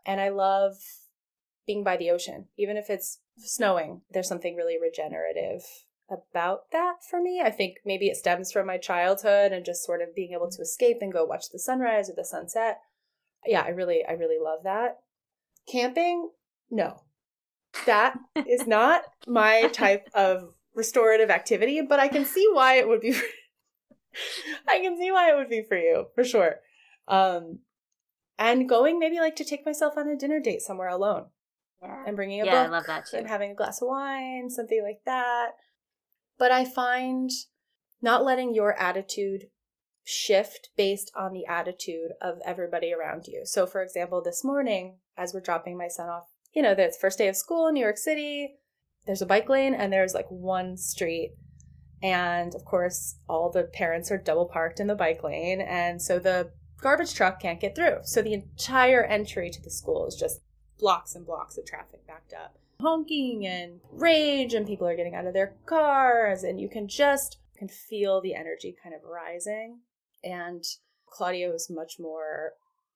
[0.06, 0.74] And I love
[1.66, 4.02] being by the ocean, even if it's snowing.
[4.10, 5.62] There's something really regenerative
[6.14, 7.40] about that for me.
[7.44, 10.62] I think maybe it stems from my childhood and just sort of being able to
[10.62, 12.80] escape and go watch the sunrise or the sunset.
[13.46, 15.00] Yeah, I really I really love that.
[15.70, 16.30] Camping?
[16.70, 17.02] No.
[17.86, 23.00] That is not my type of restorative activity, but I can see why it would
[23.00, 23.12] be
[24.68, 26.56] I can see why it would be for you, for sure.
[27.08, 27.60] Um
[28.38, 31.26] and going maybe like to take myself on a dinner date somewhere alone
[31.84, 32.02] yeah.
[32.06, 33.16] and bringing a yeah, book I love that too.
[33.18, 35.50] and having a glass of wine, something like that.
[36.44, 37.30] But I find
[38.02, 39.44] not letting your attitude
[40.02, 43.46] shift based on the attitude of everybody around you.
[43.46, 47.16] So, for example, this morning, as we're dropping my son off, you know, it's first
[47.16, 48.56] day of school in New York City.
[49.06, 51.32] There's a bike lane and there's like one street.
[52.02, 55.62] And of course, all the parents are double parked in the bike lane.
[55.62, 58.00] And so the garbage truck can't get through.
[58.02, 60.42] So the entire entry to the school is just
[60.78, 62.58] blocks and blocks of traffic backed up.
[62.84, 67.38] Honking and rage, and people are getting out of their cars, and you can just
[67.56, 69.78] can feel the energy kind of rising.
[70.22, 70.62] And
[71.06, 72.52] Claudio is much more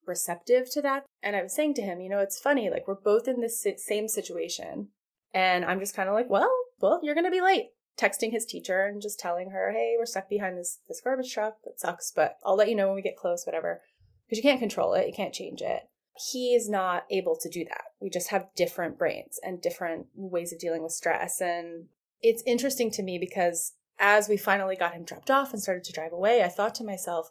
[0.06, 1.04] receptive to that.
[1.22, 3.66] And I was saying to him, you know, it's funny, like we're both in this
[3.76, 4.88] same situation.
[5.32, 7.70] And I'm just kind of like, well, well, you're going to be late.
[7.98, 11.56] Texting his teacher and just telling her, hey, we're stuck behind this, this garbage truck.
[11.64, 13.80] That sucks, but I'll let you know when we get close, whatever.
[14.26, 15.82] Because you can't control it, you can't change it
[16.30, 17.84] he is not able to do that.
[18.00, 21.40] We just have different brains and different ways of dealing with stress.
[21.40, 21.86] And
[22.20, 25.92] it's interesting to me because as we finally got him dropped off and started to
[25.92, 27.30] drive away, I thought to myself,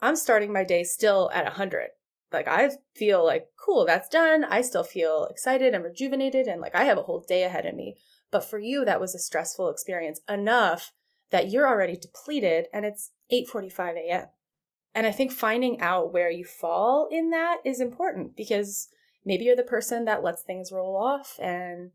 [0.00, 1.90] I'm starting my day still at 100.
[2.32, 4.44] like I feel like cool, that's done.
[4.44, 7.74] I still feel excited and rejuvenated and like I have a whole day ahead of
[7.74, 7.96] me.
[8.30, 10.92] But for you that was a stressful experience enough
[11.30, 14.26] that you're already depleted and it's 8:45 a.m.
[14.94, 18.88] And I think finding out where you fall in that is important because
[19.24, 21.90] maybe you're the person that lets things roll off and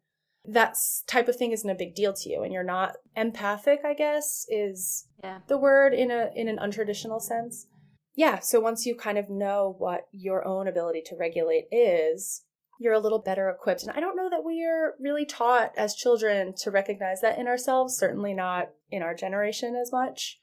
[0.46, 0.78] that
[1.08, 4.46] type of thing isn't a big deal to you and you're not empathic i guess
[4.50, 5.40] is yeah.
[5.48, 7.68] the word in a in an untraditional sense.
[8.16, 12.44] Yeah so once you kind of know what your own ability to regulate is
[12.80, 13.84] you're a little better equipped.
[13.84, 17.48] And i don't know that we are really taught as children to recognize that in
[17.48, 20.42] ourselves certainly not in our generation as much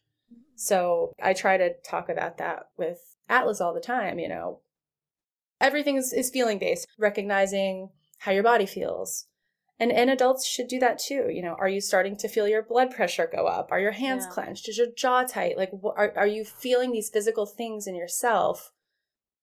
[0.60, 4.60] so i try to talk about that with atlas all the time you know.
[5.60, 9.26] Everything is, is feeling based recognizing how your body feels.
[9.78, 11.56] And and adults should do that too you know.
[11.58, 13.68] Are you starting to feel your blood pressure go up?
[13.70, 14.32] Are your hands yeah.
[14.32, 14.68] clenched?
[14.68, 15.56] Is your jaw tight?
[15.56, 18.72] Like are, are you feeling these physical things in yourself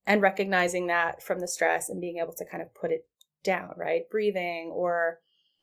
[0.06, 3.08] and recognizing that from the stress and being able to kind of put it
[3.44, 4.10] down right?
[4.10, 5.20] Breathing or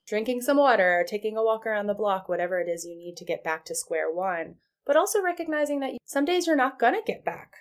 [0.06, 3.24] drinking some water taking a walk around the block whatever it is you need to
[3.24, 7.02] get back to square one but also recognizing that some days you're not going to
[7.06, 7.52] get back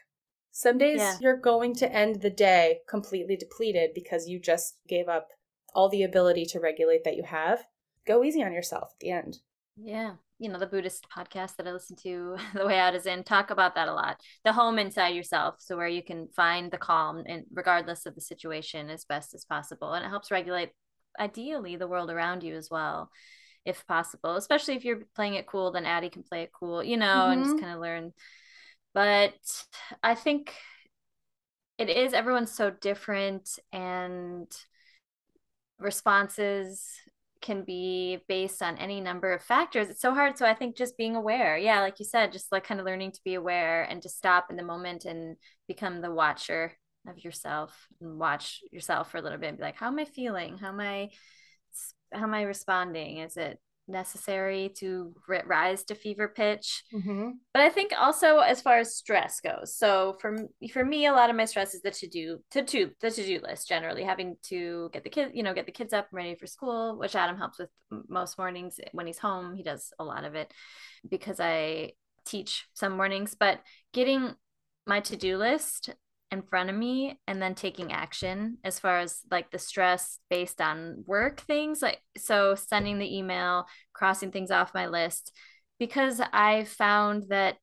[0.56, 1.18] some days yeah.
[1.20, 5.30] you're going to end the day completely depleted because you just gave up
[5.74, 7.64] all the ability to regulate that you have,
[8.06, 9.40] go easy on yourself at the end.
[9.76, 10.14] Yeah.
[10.38, 13.50] You know, the Buddhist podcast that I listen to, The Way Out is In, talk
[13.50, 14.20] about that a lot.
[14.44, 15.56] The home inside yourself.
[15.58, 19.46] So, where you can find the calm and regardless of the situation as best as
[19.46, 19.94] possible.
[19.94, 20.70] And it helps regulate,
[21.20, 23.10] ideally, the world around you as well,
[23.65, 24.36] if possible.
[24.36, 27.32] Especially if you're playing it cool, then Addie can play it cool, you know, mm-hmm.
[27.32, 27.63] and just mm-hmm.
[27.63, 28.13] kind of learn.
[28.93, 29.34] But
[30.02, 30.54] I think
[31.78, 34.47] it is everyone's so different and
[35.80, 36.88] responses
[37.41, 39.89] can be based on any number of factors.
[39.89, 40.38] It's so hard.
[40.38, 43.12] So I think just being aware, yeah, like you said, just like kind of learning
[43.12, 45.36] to be aware and to stop in the moment and
[45.67, 46.71] become the watcher
[47.06, 50.06] of yourself and watch yourself for a little bit and be like, how am I
[50.06, 50.58] feeling?
[50.58, 51.10] How am I,
[52.13, 53.17] how am I responding?
[53.17, 55.13] Is it necessary to
[55.45, 56.84] rise to fever pitch.
[56.93, 57.32] Mm-hmm.
[57.54, 60.38] But I think also as far as stress goes, so for
[60.71, 63.26] for me, a lot of my stress is the to do to do the to
[63.26, 63.67] do list.
[63.67, 66.47] Generally, having to get the kids, you know, get the kids up and ready for
[66.47, 67.69] school, which Adam helps with
[68.08, 69.56] most mornings when he's home.
[69.56, 70.52] He does a lot of it
[71.10, 71.93] because I
[72.26, 73.60] teach some mornings, but
[73.93, 74.34] getting
[74.86, 75.89] my to do list
[76.34, 80.60] in front of me and then taking action as far as like the stress based
[80.60, 85.32] on work things like so sending the email crossing things off my list
[85.80, 87.58] because i found that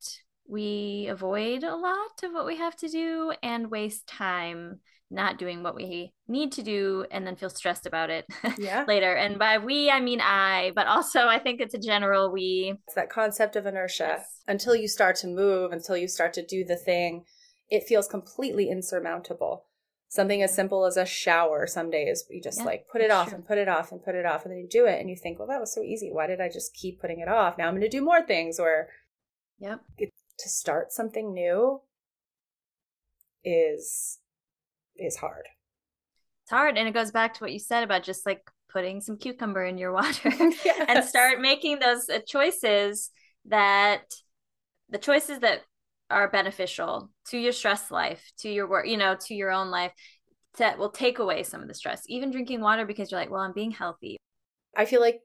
[0.49, 4.79] we avoid a lot of what we have to do and waste time
[5.11, 8.25] not doing what we need to do and then feel stressed about it
[8.59, 8.85] yeah.
[8.89, 9.13] later.
[9.13, 12.75] And by we, I mean I, but also I think it's a general we.
[12.87, 14.19] It's that concept of inertia.
[14.19, 14.43] Yes.
[14.47, 17.25] Until you start to move, until you start to do the thing,
[17.71, 19.67] it feels completely insurmountable.
[20.09, 23.29] Something as simple as a shower some days, you just yeah, like put it off
[23.29, 23.37] true.
[23.37, 25.17] and put it off and put it off, and then you do it and you
[25.17, 26.11] think, well, that was so easy.
[26.11, 27.57] Why did I just keep putting it off?
[27.57, 28.59] Now I'm going to do more things.
[28.59, 28.89] Or,
[29.61, 29.81] yep.
[29.99, 31.81] to start something new
[33.45, 34.19] is
[34.97, 35.47] is hard.
[36.43, 39.17] It's hard, and it goes back to what you said about just like putting some
[39.17, 40.33] cucumber in your water
[40.65, 40.85] yes.
[40.89, 43.11] and start making those uh, choices
[43.45, 44.03] that
[44.89, 45.63] the choices that
[46.11, 49.93] are beneficial to your stress life, to your work, you know, to your own life
[50.59, 52.03] that will take away some of the stress.
[52.09, 54.17] Even drinking water because you're like, well, I'm being healthy.
[54.77, 55.21] I feel like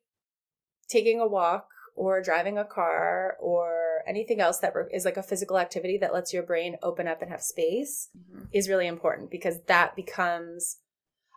[0.88, 5.58] taking a walk or driving a car or anything else that is like a physical
[5.58, 8.46] activity that lets your brain open up and have space mm-hmm.
[8.52, 10.78] is really important because that becomes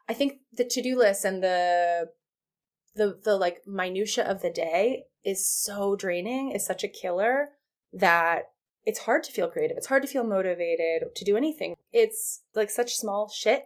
[0.09, 2.09] I think the to-do list and the
[2.95, 7.51] the the like minutia of the day is so draining, is such a killer
[7.93, 8.51] that
[8.89, 9.77] it's hard to feel creative.
[9.77, 11.77] It's hard to feel motivated to do anything.
[11.93, 13.65] It's like such small shit,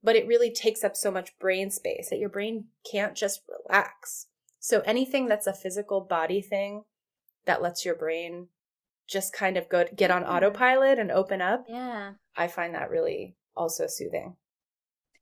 [0.00, 4.28] but it really takes up so much brain space that your brain can't just relax.
[4.60, 6.84] So anything that's a physical body thing
[7.46, 8.46] that lets your brain
[9.08, 10.30] just kind of go get on mm-hmm.
[10.30, 11.64] autopilot and open up.
[11.68, 12.12] Yeah.
[12.36, 14.36] I find that really also soothing.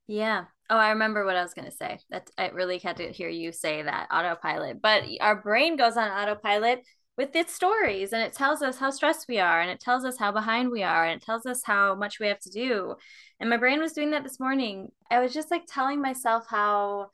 [0.07, 0.45] Yeah.
[0.69, 2.01] Oh, I remember what I was going to say.
[2.11, 4.83] That I really had to hear you say that autopilot.
[4.83, 6.85] But our brain goes on autopilot
[7.17, 10.17] with its stories and it tells us how stressed we are and it tells us
[10.19, 12.95] how behind we are and it tells us how much we have to do.
[13.39, 14.89] And my brain was doing that this morning.
[15.11, 17.11] I was just like telling myself how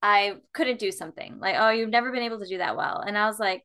[0.00, 3.02] i couldn't do something like oh you've never been able to do that well.
[3.04, 3.64] And i was like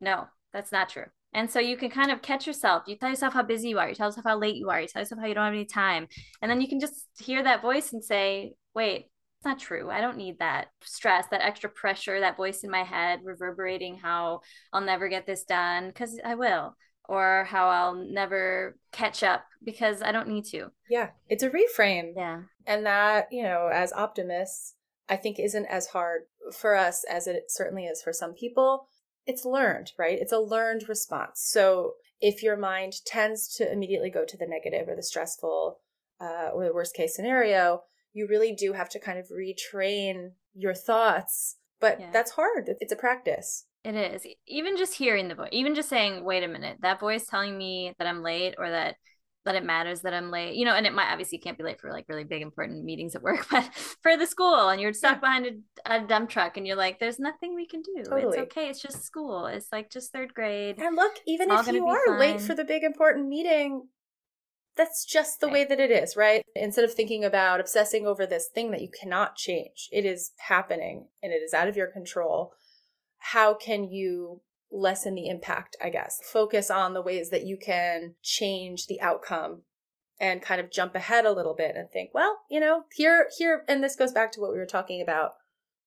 [0.00, 1.04] no that's not true.
[1.34, 2.84] And so you can kind of catch yourself.
[2.86, 3.88] You tell yourself how busy you are.
[3.88, 4.80] You tell yourself how late you are.
[4.80, 6.08] You tell yourself how you don't have any time.
[6.40, 9.90] And then you can just hear that voice and say wait it's not true.
[9.90, 14.40] I don't need that stress, that extra pressure, that voice in my head reverberating how
[14.72, 16.76] I'll never get this done because I will.
[17.08, 20.68] or how I'll never catch up because I don't need to.
[20.90, 22.12] Yeah, it's a reframe.
[22.16, 22.42] Yeah.
[22.66, 24.74] And that, you know, as optimists,
[25.08, 26.22] I think isn't as hard
[26.52, 28.88] for us as it certainly is for some people.
[29.26, 30.18] It's learned, right?
[30.20, 31.40] It's a learned response.
[31.48, 35.80] So if your mind tends to immediately go to the negative or the stressful
[36.20, 40.74] uh, or the worst case scenario, you really do have to kind of retrain your
[40.74, 41.56] thoughts.
[41.80, 42.10] But yeah.
[42.12, 42.70] that's hard.
[42.80, 43.66] It's a practice.
[43.84, 44.26] It is.
[44.46, 47.94] Even just hearing the voice, even just saying, wait a minute, that voice telling me
[47.98, 48.96] that I'm late or that
[49.44, 51.64] that it matters that I'm late, you know, and it might obviously you can't be
[51.64, 53.64] late for like really big important meetings at work, but
[54.02, 55.46] for the school and you're stuck behind
[55.86, 58.02] a, a, dump truck and you're like, there's nothing we can do.
[58.04, 58.36] Totally.
[58.36, 58.68] It's okay.
[58.68, 59.46] It's just school.
[59.46, 60.78] It's like just third grade.
[60.78, 62.18] And look, even if you are fine.
[62.18, 63.88] late for the big important meeting,
[64.78, 66.42] that's just the way that it is, right?
[66.54, 71.08] Instead of thinking about obsessing over this thing that you cannot change, it is happening
[71.22, 72.52] and it is out of your control.
[73.18, 76.20] How can you lessen the impact, I guess.
[76.32, 79.62] Focus on the ways that you can change the outcome
[80.20, 83.64] and kind of jump ahead a little bit and think, well, you know, here here
[83.68, 85.32] and this goes back to what we were talking about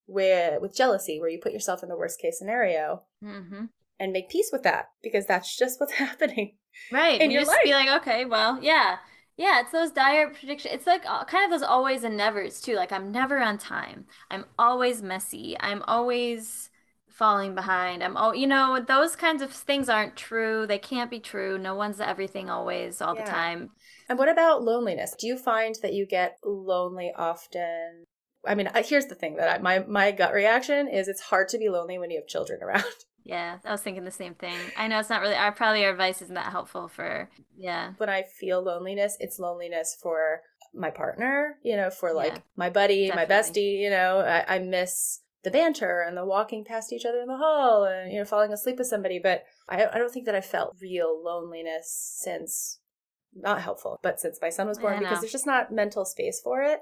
[0.06, 3.66] with with jealousy where you put yourself in the worst case scenario mm-hmm.
[4.02, 6.56] And make peace with that because that's just what's happening.
[6.90, 7.20] Right.
[7.20, 7.60] And you just life.
[7.64, 8.96] be like, okay, well, yeah.
[9.36, 10.74] Yeah, it's those dire predictions.
[10.74, 12.74] It's like uh, kind of those always and nevers too.
[12.74, 14.04] Like I'm never on time.
[14.30, 15.56] I'm always messy.
[15.58, 16.68] I'm always
[17.08, 18.02] falling behind.
[18.02, 20.66] I'm oh, you know, those kinds of things aren't true.
[20.66, 21.56] They can't be true.
[21.58, 23.24] No one's everything always all yeah.
[23.24, 23.70] the time.
[24.08, 25.14] And what about loneliness?
[25.18, 28.04] Do you find that you get lonely often?
[28.46, 31.58] I mean, here's the thing that I, my my gut reaction is it's hard to
[31.58, 32.84] be lonely when you have children around.
[33.24, 34.56] Yeah, I was thinking the same thing.
[34.76, 37.92] I know it's not really our probably our advice isn't that helpful for yeah.
[37.98, 40.42] When I feel loneliness, it's loneliness for
[40.74, 43.34] my partner, you know, for like yeah, my buddy, definitely.
[43.34, 47.20] my bestie, you know, I, I miss the banter and the walking past each other
[47.20, 50.26] in the hall and you know falling asleep with somebody but i, I don't think
[50.26, 52.78] that i felt real loneliness since
[53.34, 56.62] not helpful but since my son was born because there's just not mental space for
[56.62, 56.80] it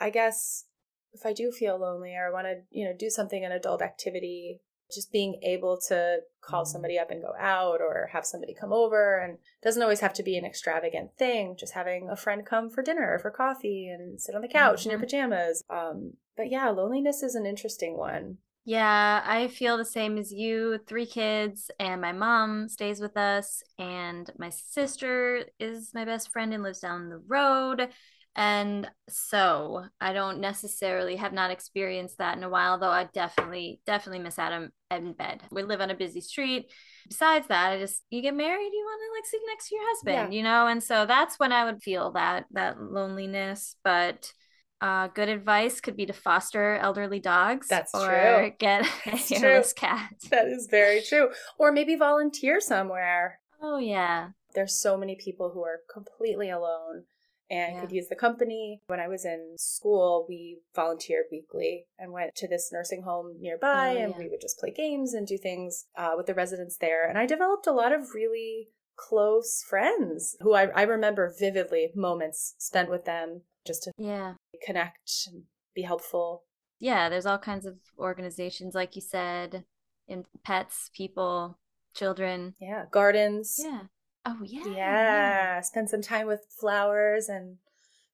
[0.00, 0.64] i guess
[1.12, 3.82] if i do feel lonely or i want to you know do something an adult
[3.82, 4.60] activity
[4.92, 9.18] just being able to call somebody up and go out or have somebody come over
[9.18, 12.82] and doesn't always have to be an extravagant thing just having a friend come for
[12.82, 14.88] dinner or for coffee and sit on the couch mm-hmm.
[14.88, 15.04] in your mm-hmm.
[15.04, 18.38] pajamas um, but yeah, loneliness is an interesting one.
[18.64, 20.78] Yeah, I feel the same as you.
[20.86, 26.54] Three kids, and my mom stays with us, and my sister is my best friend
[26.54, 27.88] and lives down the road.
[28.34, 33.80] And so I don't necessarily have not experienced that in a while, though I definitely,
[33.86, 35.42] definitely miss Adam in bed.
[35.50, 36.70] We live on a busy street.
[37.08, 39.84] Besides that, I just you get married, you want to like sleep next to your
[39.86, 40.36] husband, yeah.
[40.38, 40.66] you know?
[40.66, 43.76] And so that's when I would feel that that loneliness.
[43.84, 44.32] But
[44.80, 47.68] uh, good advice could be to foster elderly dogs.
[47.68, 48.52] That's or true.
[48.58, 50.14] Get a hairless cat.
[50.30, 51.28] That is very true.
[51.58, 53.40] Or maybe volunteer somewhere.
[53.60, 54.30] Oh yeah.
[54.54, 57.04] There's so many people who are completely alone
[57.52, 57.80] and yeah.
[57.80, 58.80] could use the company.
[58.86, 63.96] When I was in school, we volunteered weekly and went to this nursing home nearby,
[63.98, 67.06] oh, and we would just play games and do things uh, with the residents there.
[67.06, 72.54] And I developed a lot of really close friends who I, I remember vividly moments
[72.58, 74.34] spent with them just to yeah
[74.64, 75.42] connect and
[75.74, 76.44] be helpful.
[76.78, 79.64] Yeah, there's all kinds of organizations, like you said,
[80.08, 81.58] in pets, people,
[81.94, 82.54] children.
[82.60, 83.60] Yeah, gardens.
[83.62, 83.82] Yeah.
[84.24, 84.66] Oh yeah.
[84.66, 85.60] Yeah.
[85.62, 87.56] Spend some time with flowers and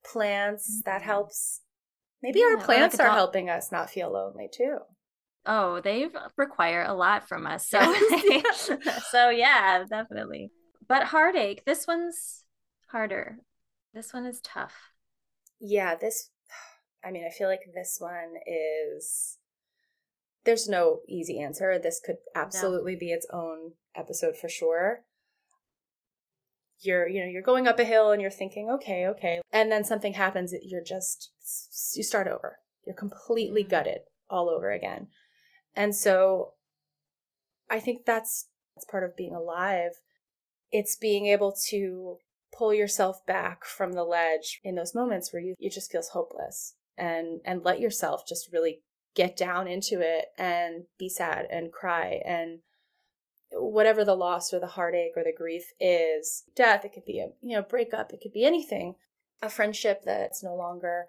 [0.05, 0.71] plants.
[0.71, 0.91] Mm-hmm.
[0.91, 1.61] That helps.
[2.23, 4.79] Maybe yeah, our plants like are helping us not feel lonely too.
[5.47, 7.67] Oh, they require a lot from us.
[7.69, 7.79] So,
[9.11, 10.51] so yeah, definitely.
[10.87, 12.45] But heartache, this one's
[12.89, 13.39] harder.
[13.95, 14.75] This one is tough.
[15.61, 16.31] Yeah, this,
[17.05, 19.39] I mean, I feel like this one is,
[20.45, 21.79] there's no easy answer.
[21.79, 22.99] This could absolutely no.
[22.99, 25.05] be its own episode for sure.
[26.81, 29.41] You're, you know, you're going up a hill and you're thinking, okay, okay.
[29.53, 31.31] And then something happens, you're just,
[31.95, 32.59] you start over.
[32.87, 33.71] You're completely mm-hmm.
[33.71, 35.09] gutted all over again.
[35.75, 36.53] And so
[37.71, 39.93] I think that's, that's part of being alive.
[40.71, 42.19] It's being able to
[42.57, 46.75] pull yourself back from the ledge in those moments where you, you just feels hopeless
[46.97, 48.81] and and let yourself just really
[49.15, 52.61] get down into it and be sad and cry and
[53.53, 57.29] whatever the loss or the heartache or the grief is death it could be a
[57.43, 58.95] you know breakup it could be anything
[59.43, 61.07] a friendship that's no longer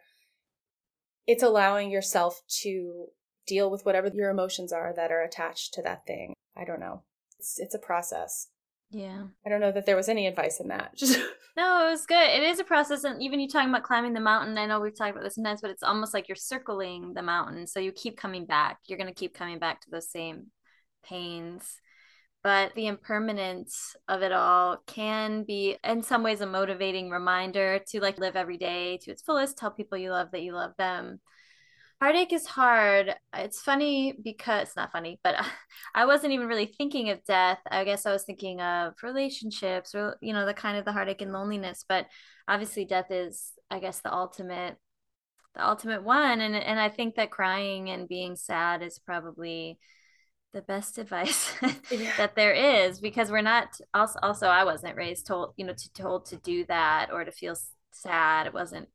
[1.28, 3.08] it's allowing yourself to
[3.46, 7.04] deal with whatever your emotions are that are attached to that thing i don't know
[7.38, 8.48] it's it's a process
[8.92, 9.24] yeah.
[9.46, 10.94] I don't know that there was any advice in that.
[11.58, 12.30] no, it was good.
[12.30, 13.04] It is a process.
[13.04, 15.62] And even you talking about climbing the mountain, I know we've talked about this sometimes,
[15.62, 17.68] but it's almost like you're circling the mountain.
[17.68, 18.80] So you keep coming back.
[18.88, 20.48] You're going to keep coming back to those same
[21.04, 21.80] pains.
[22.44, 28.00] But the impermanence of it all can be in some ways a motivating reminder to
[28.00, 31.20] like live every day to its fullest tell people you love that you love them.
[32.00, 33.14] Heartache is hard.
[33.34, 35.36] It's funny because it's not funny but
[35.96, 37.60] i wasn't even really thinking of death.
[37.70, 41.22] I guess i was thinking of relationships or you know the kind of the heartache
[41.22, 42.08] and loneliness but
[42.48, 44.78] obviously death is i guess the ultimate
[45.56, 49.78] the ultimate one and and i think that crying and being sad is probably
[50.54, 51.54] the best advice
[51.92, 52.12] yeah.
[52.18, 55.94] that there is because we're not also also I wasn't raised told you know to
[55.94, 57.56] told to do that or to feel
[57.92, 58.48] sad.
[58.48, 58.90] It wasn't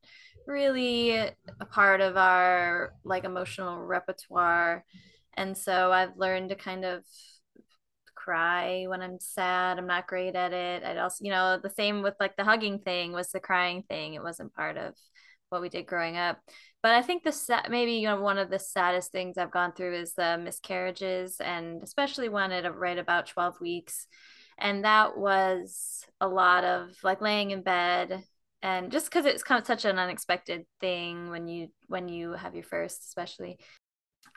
[0.47, 1.35] really a
[1.71, 4.85] part of our like emotional repertoire.
[5.37, 7.05] And so I've learned to kind of
[8.15, 9.79] cry when I'm sad.
[9.79, 10.83] I'm not great at it.
[10.83, 14.15] I'd also you know the same with like the hugging thing was the crying thing.
[14.15, 14.95] It wasn't part of
[15.51, 16.39] what we did growing up
[16.85, 19.95] but I think the maybe you know one of the saddest things I've gone through
[19.95, 24.07] is the miscarriages, and especially one at a, right about twelve weeks,
[24.59, 28.23] and that was a lot of like laying in bed,
[28.63, 32.55] and just because it's kind of such an unexpected thing when you when you have
[32.55, 33.59] your first, especially.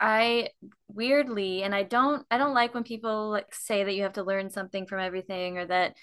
[0.00, 0.48] I
[0.88, 4.22] weirdly, and I don't, I don't like when people like say that you have to
[4.22, 5.96] learn something from everything or that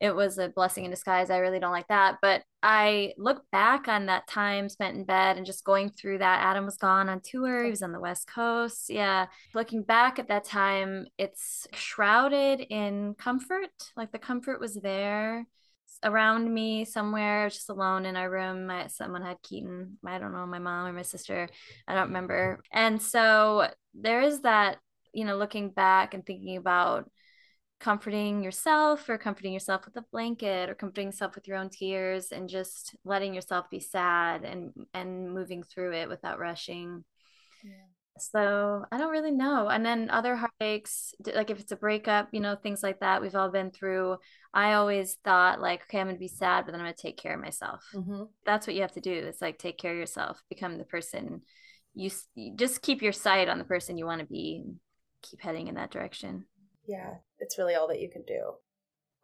[0.00, 1.30] it was a blessing in disguise.
[1.30, 2.18] I really don't like that.
[2.22, 6.42] But I look back on that time spent in bed and just going through that.
[6.42, 8.90] Adam was gone on tour, he was on the West Coast.
[8.90, 9.26] Yeah.
[9.54, 13.70] Looking back at that time, it's shrouded in comfort.
[13.96, 15.46] Like the comfort was there
[16.04, 17.42] around me somewhere.
[17.42, 18.70] I was just alone in our room.
[18.88, 19.98] Someone had Keaton.
[20.06, 21.48] I don't know, my mom or my sister.
[21.88, 22.60] I don't remember.
[22.70, 24.78] And so there is that,
[25.12, 27.10] you know, looking back and thinking about
[27.80, 32.32] comforting yourself or comforting yourself with a blanket or comforting yourself with your own tears
[32.32, 37.04] and just letting yourself be sad and and moving through it without rushing.
[37.64, 37.72] Yeah.
[38.18, 39.68] so i don't really know.
[39.68, 43.34] And then other heartaches like if it's a breakup you know things like that we've
[43.36, 44.16] all been through.
[44.52, 47.34] I always thought like okay i'm gonna be sad but then i'm gonna take care
[47.34, 47.84] of myself.
[47.94, 48.24] Mm-hmm.
[48.44, 51.42] that's what you have to do it's like take care of yourself become the person
[51.94, 54.64] you, you just keep your sight on the person you want to be
[55.22, 56.44] keep heading in that direction
[56.88, 58.54] yeah, it's really all that you can do.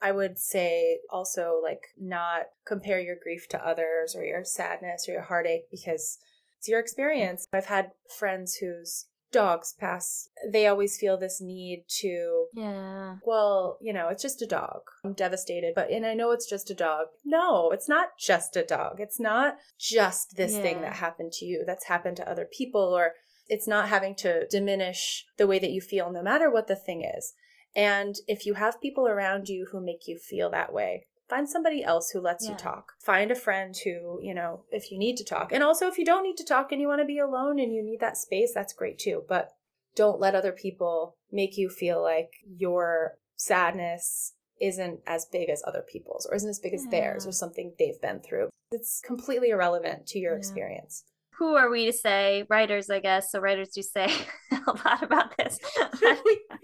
[0.00, 5.12] I would say also like not compare your grief to others or your sadness or
[5.12, 6.18] your heartache because
[6.58, 7.46] it's your experience.
[7.52, 13.92] I've had friends whose dogs pass, they always feel this need to, yeah, well, you
[13.92, 14.82] know, it's just a dog.
[15.04, 17.08] I'm devastated, but, and I know it's just a dog.
[17.24, 19.00] No, it's not just a dog.
[19.00, 20.62] It's not just this yeah.
[20.62, 23.14] thing that happened to you that's happened to other people, or
[23.48, 27.02] it's not having to diminish the way that you feel no matter what the thing
[27.02, 27.34] is.
[27.76, 31.82] And if you have people around you who make you feel that way, find somebody
[31.82, 32.52] else who lets yeah.
[32.52, 32.92] you talk.
[33.00, 35.52] Find a friend who, you know, if you need to talk.
[35.52, 37.74] And also, if you don't need to talk and you want to be alone and
[37.74, 39.24] you need that space, that's great too.
[39.28, 39.50] But
[39.96, 45.82] don't let other people make you feel like your sadness isn't as big as other
[45.82, 46.78] people's or isn't as big yeah.
[46.78, 48.48] as theirs or something they've been through.
[48.70, 50.38] It's completely irrelevant to your yeah.
[50.38, 51.04] experience
[51.38, 54.08] who are we to say writers i guess so writers do say
[54.52, 55.58] a lot about this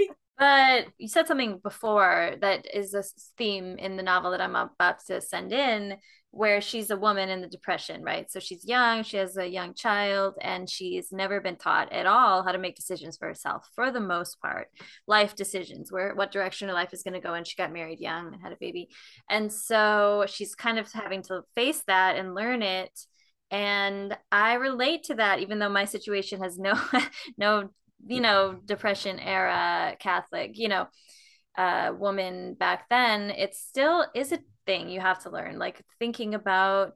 [0.41, 3.05] But you said something before that is a
[3.36, 5.99] theme in the novel that I'm about to send in,
[6.30, 8.32] where she's a woman in the depression, right?
[8.32, 12.43] So she's young, she has a young child, and she's never been taught at all
[12.43, 14.68] how to make decisions for herself, for the most part,
[15.07, 17.34] life decisions, where what direction her life is going to go.
[17.34, 18.88] And she got married young and had a baby,
[19.28, 22.99] and so she's kind of having to face that and learn it
[23.53, 26.72] and i relate to that even though my situation has no
[27.36, 27.68] no
[28.07, 30.86] you know depression era catholic you know
[31.59, 36.34] uh woman back then it still is a thing you have to learn like thinking
[36.34, 36.94] about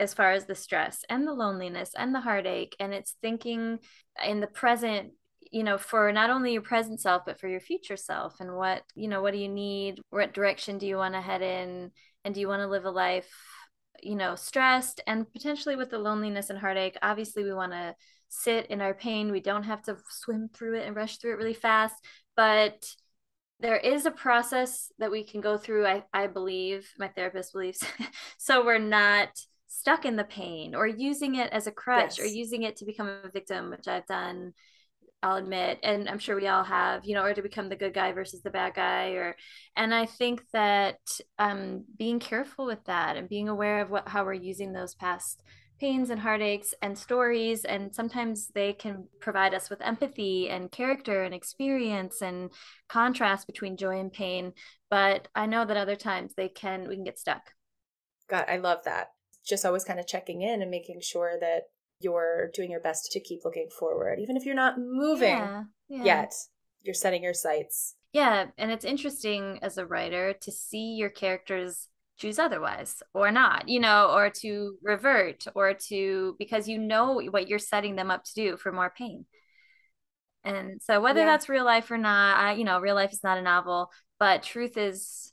[0.00, 3.78] as far as the stress and the loneliness and the heartache and it's thinking
[4.26, 5.12] in the present
[5.52, 8.82] you know for not only your present self but for your future self and what
[8.94, 10.00] you know what do you need?
[10.10, 11.92] What direction do you want to head in?
[12.24, 13.30] And do you want to live a life
[14.02, 15.00] you know stressed?
[15.06, 17.94] And potentially with the loneliness and heartache obviously we want to
[18.32, 19.30] sit in our pain.
[19.30, 21.94] We don't have to swim through it and rush through it really fast.
[22.34, 22.86] But
[23.60, 27.84] there is a process that we can go through, I, I believe, my therapist believes.
[28.38, 29.28] so we're not
[29.66, 32.20] stuck in the pain or using it as a crutch yes.
[32.20, 34.54] or using it to become a victim, which I've done.
[35.22, 37.94] I'll admit, and I'm sure we all have, you know, or to become the good
[37.94, 39.36] guy versus the bad guy, or,
[39.76, 40.98] and I think that
[41.38, 45.40] um, being careful with that and being aware of what how we're using those past
[45.80, 51.24] pains and heartaches and stories and sometimes they can provide us with empathy and character
[51.24, 52.50] and experience and
[52.88, 54.52] contrast between joy and pain
[54.90, 57.52] but i know that other times they can we can get stuck
[58.28, 59.08] god i love that
[59.44, 61.62] just always kind of checking in and making sure that
[61.98, 66.04] you're doing your best to keep looking forward even if you're not moving yeah, yeah.
[66.04, 66.32] yet
[66.82, 67.94] you're setting your sights.
[68.12, 71.88] Yeah, and it's interesting as a writer to see your characters
[72.18, 77.48] choose otherwise or not, you know, or to revert or to because you know what
[77.48, 79.26] you're setting them up to do for more pain.
[80.44, 81.26] And so whether yeah.
[81.26, 84.42] that's real life or not, I you know, real life is not a novel, but
[84.42, 85.32] truth is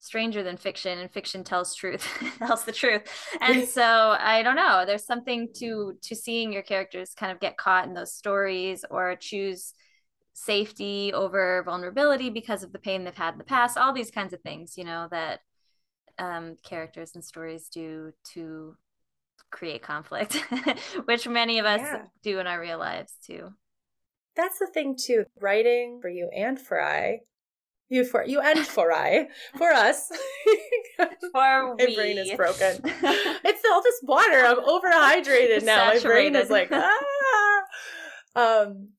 [0.00, 2.08] stranger than fiction and fiction tells truth
[2.38, 3.02] tells the truth
[3.42, 7.58] and so i don't know there's something to to seeing your characters kind of get
[7.58, 9.74] caught in those stories or choose
[10.32, 14.32] safety over vulnerability because of the pain they've had in the past all these kinds
[14.32, 15.40] of things you know that
[16.20, 18.76] um, characters and stories do to
[19.50, 20.34] create conflict
[21.06, 22.02] which many of us yeah.
[22.22, 23.52] do in our real lives too
[24.36, 27.18] that's the thing too writing for you and for i
[27.90, 29.26] you for you and for I
[29.58, 30.10] for us.
[30.96, 31.96] for My we.
[31.96, 32.80] brain is broken.
[32.84, 34.44] it's all this water.
[34.46, 35.92] I'm overhydrated now.
[35.92, 36.04] Saturated.
[36.04, 37.62] My brain is like ah.
[38.36, 38.90] Um,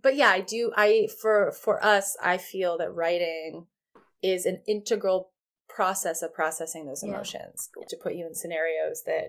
[0.00, 0.70] but yeah, I do.
[0.76, 3.66] I for for us, I feel that writing
[4.22, 5.30] is an integral
[5.78, 7.86] process of processing those emotions yeah.
[7.88, 9.28] to put you in scenarios that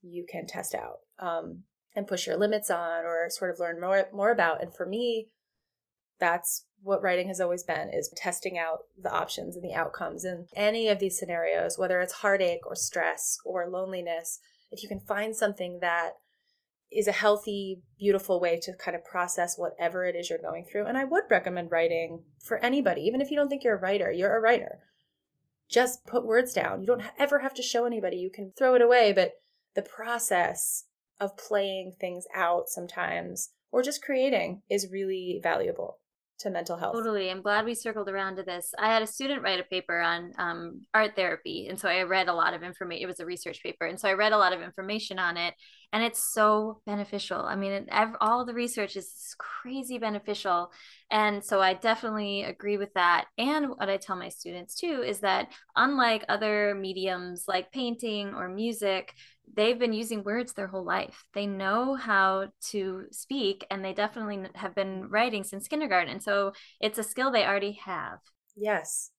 [0.00, 1.64] you can test out um,
[1.94, 4.62] and push your limits on or sort of learn more more about.
[4.62, 5.28] And for me,
[6.18, 10.46] that's what writing has always been is testing out the options and the outcomes in
[10.56, 14.40] any of these scenarios whether it's heartache or stress or loneliness
[14.72, 16.14] if you can find something that
[16.90, 20.86] is a healthy beautiful way to kind of process whatever it is you're going through
[20.86, 24.10] and i would recommend writing for anybody even if you don't think you're a writer
[24.10, 24.80] you're a writer
[25.72, 28.82] just put words down you don't ever have to show anybody you can throw it
[28.82, 29.32] away but
[29.74, 30.84] the process
[31.20, 35.98] of playing things out sometimes or just creating is really valuable
[36.42, 36.94] to mental health.
[36.94, 37.30] Totally.
[37.30, 38.74] I'm glad we circled around to this.
[38.78, 41.68] I had a student write a paper on um, art therapy.
[41.68, 43.02] And so I read a lot of information.
[43.02, 43.86] It was a research paper.
[43.86, 45.54] And so I read a lot of information on it.
[45.92, 47.40] And it's so beneficial.
[47.40, 47.88] I mean, it,
[48.20, 50.72] all the research is crazy beneficial.
[51.10, 53.26] And so I definitely agree with that.
[53.36, 58.48] And what I tell my students too is that unlike other mediums like painting or
[58.48, 59.12] music,
[59.54, 61.24] they've been using words their whole life.
[61.34, 66.20] They know how to speak and they definitely have been writing since kindergarten.
[66.20, 68.18] So it's a skill they already have.
[68.56, 69.10] Yes.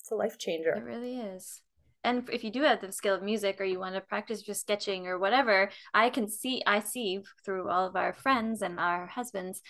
[0.00, 0.72] It's a life changer.
[0.72, 1.62] It really is.
[2.08, 4.62] And if you do have the skill of music or you want to practice just
[4.62, 9.06] sketching or whatever, I can see, I see through all of our friends and our
[9.06, 9.60] husbands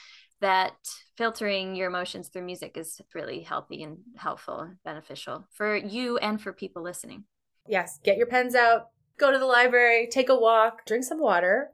[0.41, 0.77] that
[1.17, 6.41] filtering your emotions through music is really healthy and helpful and beneficial for you and
[6.41, 7.25] for people listening.
[7.67, 7.99] Yes.
[8.05, 11.71] Get your pens out, go to the library, take a walk, drink some water.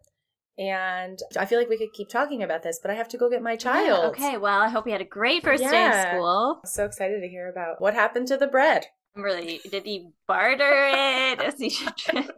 [0.56, 3.28] And I feel like we could keep talking about this, but I have to go
[3.28, 4.16] get my child.
[4.16, 5.70] Yeah, okay, well, I hope you had a great first yeah.
[5.70, 6.60] day of school.
[6.64, 8.86] I'm so excited to hear about what happened to the bread.
[9.16, 11.54] Really, did he barter it?
[11.58, 11.76] he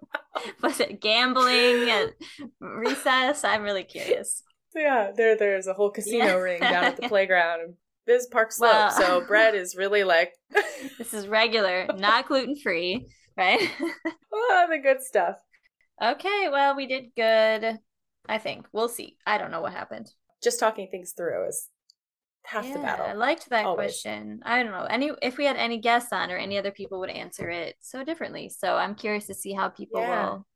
[0.63, 2.11] was it gambling at
[2.61, 3.45] recess?
[3.45, 4.43] I'm really curious.
[4.75, 6.35] Yeah, there there's a whole casino yeah.
[6.35, 7.75] ring down at the playground.
[8.07, 10.33] This is Park Slope, well, so bread is really like
[10.99, 13.07] this is regular, not gluten free
[13.37, 13.61] right?
[14.33, 15.37] oh, the good stuff.
[16.03, 17.79] Okay, well, we did good.
[18.29, 19.17] I think we'll see.
[19.27, 20.11] I don't know what happened.
[20.43, 21.69] Just talking things through is
[22.47, 23.07] half yeah, the battle.
[23.07, 24.01] I liked that Always.
[24.01, 24.41] question.
[24.45, 27.11] I don't know any if we had any guests on or any other people would
[27.11, 28.49] answer it so differently.
[28.49, 30.25] So I'm curious to see how people yeah.
[30.25, 30.47] will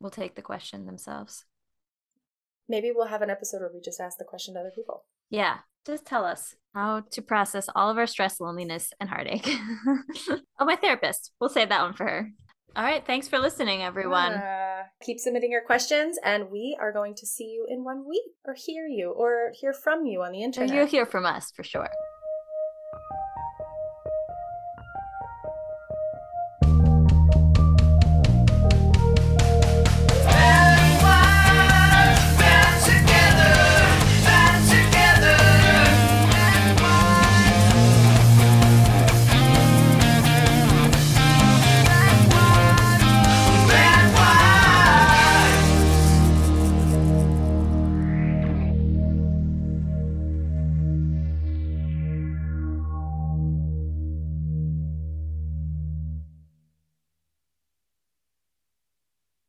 [0.00, 1.44] will take the question themselves.
[2.68, 5.04] Maybe we'll have an episode where we just ask the question to other people.
[5.30, 9.48] Yeah, just tell us how to process all of our stress, loneliness, and heartache.
[10.28, 11.32] oh, my therapist.
[11.40, 12.30] We'll save that one for her.
[12.74, 13.06] All right.
[13.06, 14.32] Thanks for listening, everyone.
[14.32, 18.22] Uh, keep submitting your questions, and we are going to see you in one week
[18.44, 20.74] or hear you or hear from you on the internet.
[20.74, 21.88] You'll hear from us for sure.